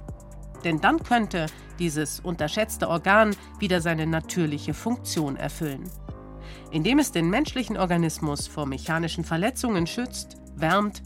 Denn 0.64 0.80
dann 0.80 1.02
könnte 1.02 1.46
dieses 1.78 2.20
unterschätzte 2.20 2.88
Organ 2.88 3.34
wieder 3.58 3.80
seine 3.80 4.06
natürliche 4.06 4.74
Funktion 4.74 5.36
erfüllen. 5.36 5.84
Indem 6.70 6.98
es 6.98 7.12
den 7.12 7.30
menschlichen 7.30 7.76
Organismus 7.76 8.46
vor 8.46 8.66
mechanischen 8.66 9.24
Verletzungen 9.24 9.86
schützt, 9.86 10.36
wärmt 10.56 11.02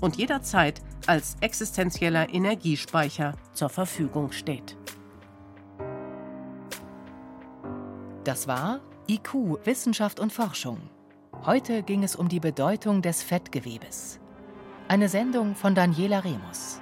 und 0.00 0.16
jederzeit 0.16 0.82
als 1.06 1.36
existenzieller 1.40 2.32
Energiespeicher 2.32 3.34
zur 3.52 3.68
Verfügung 3.68 4.32
steht. 4.32 4.76
Das 8.24 8.48
war 8.48 8.80
IQ 9.08 9.64
Wissenschaft 9.64 10.18
und 10.18 10.32
Forschung. 10.32 10.78
Heute 11.44 11.84
ging 11.84 12.02
es 12.02 12.16
um 12.16 12.28
die 12.28 12.40
Bedeutung 12.40 13.00
des 13.02 13.22
Fettgewebes. 13.22 14.18
Eine 14.88 15.08
Sendung 15.08 15.54
von 15.54 15.76
Daniela 15.76 16.24
Remus. 16.24 16.80